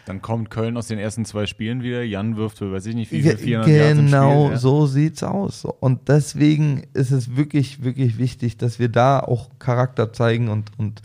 [0.08, 2.02] Dann kommt Köln aus den ersten zwei Spielen wieder.
[2.04, 4.52] Jan wirft für, weiß ich nicht, wie viel, 400 Yards im Genau, Spiel.
[4.52, 4.58] ja.
[4.58, 5.66] so sieht's aus.
[5.66, 11.02] Und deswegen ist es wirklich, wirklich wichtig, dass wir da auch Charakter zeigen und, und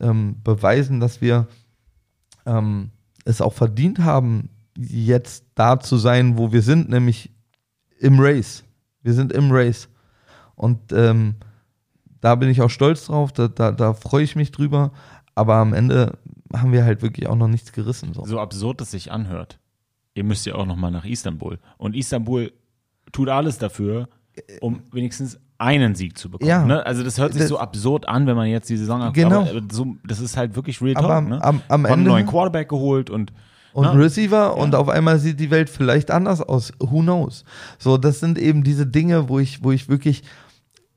[0.00, 1.46] ähm, beweisen, dass wir
[2.44, 2.90] ähm,
[3.24, 7.30] es auch verdient haben, jetzt da zu sein, wo wir sind, nämlich
[8.00, 8.64] im Race.
[9.02, 9.88] Wir sind im Race.
[10.56, 11.34] Und ähm,
[12.20, 14.90] da bin ich auch stolz drauf, da, da, da freue ich mich drüber.
[15.36, 16.18] Aber am Ende
[16.54, 18.12] haben wir halt wirklich auch noch nichts gerissen.
[18.14, 18.24] So.
[18.24, 19.58] So absurd es sich anhört.
[20.14, 21.58] Ihr müsst ja auch nochmal nach Istanbul.
[21.78, 22.52] Und Istanbul
[23.12, 24.08] tut alles dafür,
[24.60, 26.48] um wenigstens einen Sieg zu bekommen.
[26.48, 26.64] Ja.
[26.64, 26.84] Ne?
[26.86, 29.42] Also das hört sich Das- so absurd an, wenn man jetzt die Saison ab- Genau.
[29.42, 31.18] Aber so, das ist halt wirklich real Aber talk.
[31.18, 31.42] am- ne?
[31.44, 33.32] am- am Haben einen Ende- neuen Quarterback geholt und
[33.72, 33.92] und Na?
[33.92, 36.72] Receiver und auf einmal sieht die Welt vielleicht anders aus.
[36.80, 37.44] Who knows?
[37.78, 40.24] So, das sind eben diese Dinge, wo ich, wo ich wirklich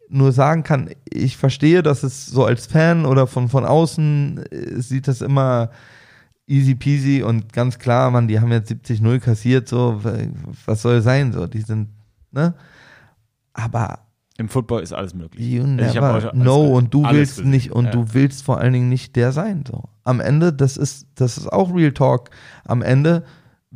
[0.09, 4.81] nur sagen kann, ich verstehe, dass es so als Fan oder von, von außen äh,
[4.81, 5.69] sieht das immer
[6.45, 10.01] easy peasy und ganz klar, man, die haben jetzt 70-0 kassiert, so,
[10.65, 11.89] was soll sein, so, die sind,
[12.31, 12.53] ne?
[13.53, 13.99] Aber
[14.37, 15.47] im Football ist alles möglich.
[15.47, 17.91] You never alles- know und du willst nicht und Ja.
[17.91, 19.63] du willst vor allen Dingen nicht der sein.
[19.67, 19.83] So.
[20.03, 22.31] Am Ende, das ist, das ist auch Real Talk.
[22.65, 23.23] Am Ende,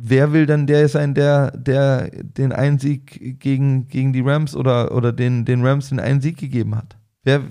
[0.00, 4.94] wer will denn der sein, der, der den einen Sieg gegen, gegen die Rams oder,
[4.94, 6.96] oder den, den Rams den einen Sieg gegeben hat?
[7.24, 7.42] Wer,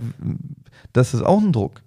[0.93, 1.83] das ist auch ein Druck.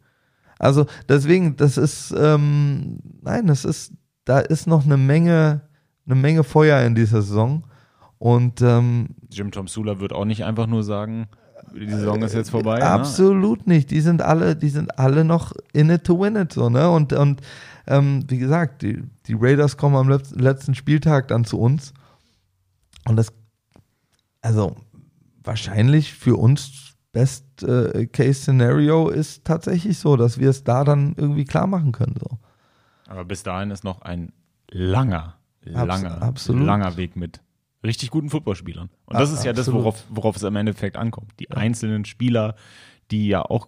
[0.58, 3.94] Also deswegen, das ist, ähm, nein, das ist,
[4.26, 5.62] da ist noch eine Menge,
[6.04, 7.64] eine Menge Feuer in dieser Saison.
[8.18, 11.26] Und ähm, Jim Tom Sula wird auch nicht einfach nur sagen,
[11.74, 12.78] die Saison ist jetzt vorbei.
[12.78, 12.84] Ne?
[12.84, 13.90] Absolut nicht.
[13.90, 16.90] Die sind alle, die sind alle noch in it to win it so, ne?
[16.90, 17.40] Und, und
[17.90, 21.92] ähm, wie gesagt, die, die Raiders kommen am letz- letzten Spieltag dann zu uns.
[23.06, 23.32] Und das,
[24.40, 24.76] also
[25.42, 31.14] wahrscheinlich für uns Best äh, Case Scenario ist tatsächlich so, dass wir es da dann
[31.16, 32.14] irgendwie klar machen können.
[32.20, 32.38] So.
[33.08, 34.32] Aber bis dahin ist noch ein
[34.70, 35.36] langer,
[35.74, 36.64] Abs- langer, absolut.
[36.64, 37.40] langer Weg mit
[37.82, 38.90] richtig guten Footballspielern.
[39.06, 39.80] Und das Ah, ist ja das, absolut.
[39.84, 41.32] worauf, worauf es im Endeffekt ankommt.
[41.40, 42.54] Die einzelnen Spieler,
[43.10, 43.66] die ja auch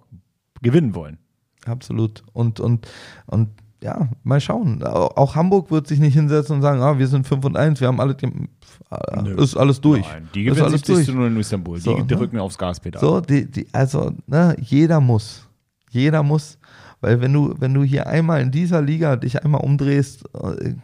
[0.60, 1.18] gewinnen wollen.
[1.64, 2.22] Absolut.
[2.32, 2.86] Und, und,
[3.26, 3.48] und
[3.82, 4.82] ja, mal schauen.
[4.82, 7.88] Auch Hamburg wird sich nicht hinsetzen und sagen, ah, wir sind 5 und 1, wir
[7.88, 9.34] haben alle, äh, Nö.
[9.42, 10.06] ist alles durch.
[10.06, 11.06] Nein, die gewinnen alles 70 durch.
[11.06, 11.78] zu 0 in Istanbul.
[11.78, 12.06] So, die ne?
[12.06, 13.00] drücken aufs Gaspedal.
[13.00, 15.46] So, die, die, also, ne, jeder muss.
[15.90, 16.58] Jeder muss.
[17.00, 20.74] Weil wenn du, wenn du hier einmal in dieser Liga dich einmal umdrehst, äh,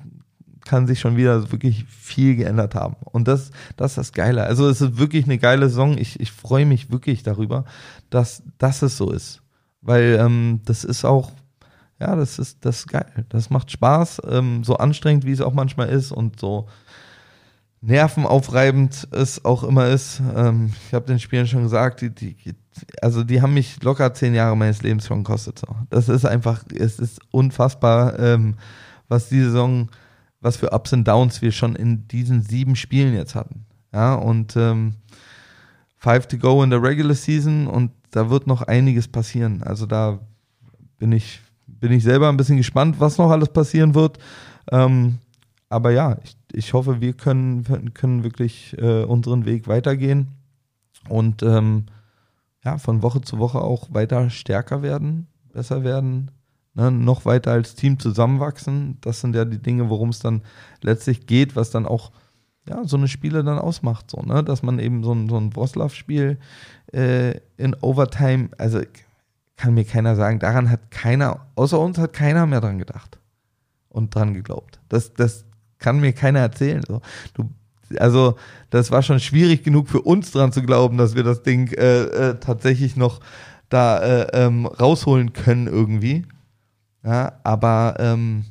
[0.65, 2.97] kann sich schon wieder wirklich viel geändert haben.
[3.05, 4.45] Und das, das ist das Geile.
[4.45, 5.97] Also es ist wirklich eine geile Saison.
[5.97, 7.65] Ich, ich freue mich wirklich darüber,
[8.11, 9.41] dass, dass es so ist.
[9.81, 11.33] Weil ähm, das ist auch,
[12.01, 13.27] ja, das ist, das ist geil.
[13.29, 16.67] Das macht Spaß, ähm, so anstrengend, wie es auch manchmal ist und so
[17.81, 20.21] nervenaufreibend es auch immer ist.
[20.35, 22.37] Ähm, ich habe den Spielern schon gesagt, die, die,
[23.03, 25.61] also die haben mich locker zehn Jahre meines Lebens schon gekostet.
[25.61, 25.67] So.
[25.91, 28.57] Das ist einfach, es ist unfassbar, ähm,
[29.09, 29.91] was die Saison,
[30.41, 33.65] was für Ups und Downs wir schon in diesen sieben Spielen jetzt hatten.
[33.93, 34.95] Ja, und ähm,
[35.97, 39.63] five to go in der Regular Season und da wird noch einiges passieren.
[39.63, 40.21] Also da
[40.99, 44.19] bin ich, bin ich selber ein bisschen gespannt, was noch alles passieren wird.
[44.71, 45.19] Ähm,
[45.69, 50.29] aber ja, ich, ich hoffe, wir können, können wirklich äh, unseren Weg weitergehen
[51.09, 51.87] und ähm,
[52.65, 56.31] ja, von Woche zu Woche auch weiter stärker werden, besser werden,
[56.75, 58.99] ne, noch weiter als Team zusammenwachsen.
[59.01, 60.43] Das sind ja die Dinge, worum es dann
[60.83, 62.11] letztlich geht, was dann auch
[62.69, 64.45] ja, so eine Spiele dann ausmacht, so, ne?
[64.45, 66.39] Dass man eben so ein, so ein Wroclaw-Spiel
[66.93, 68.81] äh, in Overtime, also
[69.59, 73.19] kann mir keiner sagen, daran hat keiner, außer uns hat keiner mehr dran gedacht
[73.89, 74.81] und dran geglaubt.
[74.89, 75.45] Das, das
[75.79, 76.83] kann mir keiner erzählen.
[76.87, 77.03] So.
[77.35, 77.51] Du,
[77.99, 78.37] also,
[78.71, 82.03] das war schon schwierig genug für uns dran zu glauben, dass wir das Ding äh,
[82.03, 83.21] äh, tatsächlich noch
[83.69, 86.25] da äh, ähm, rausholen können irgendwie.
[87.05, 88.45] Ja, aber ähm,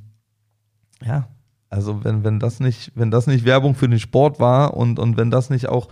[1.04, 1.28] ja,
[1.70, 5.18] also wenn, wenn das nicht, wenn das nicht Werbung für den Sport war und, und
[5.18, 5.88] wenn das nicht auch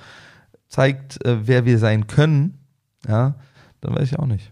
[0.68, 2.60] zeigt, äh, wer wir sein können,
[3.08, 3.36] ja,
[3.82, 4.52] dann weiß ich auch nicht.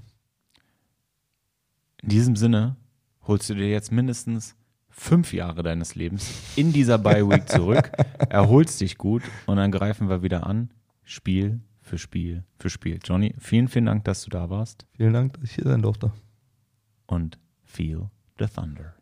[2.04, 2.76] In diesem Sinne
[3.22, 4.56] holst du dir jetzt mindestens
[4.89, 7.91] fünf Jahre deines Lebens in dieser Bye Week zurück,
[8.30, 10.70] erholst dich gut und dann greifen wir wieder an,
[11.04, 12.99] Spiel für Spiel für Spiel.
[13.04, 14.86] Johnny, vielen, vielen Dank, dass du da warst.
[14.97, 16.12] Vielen Dank, dass ich hier sein durfte.
[17.08, 18.95] Und feel the thunder.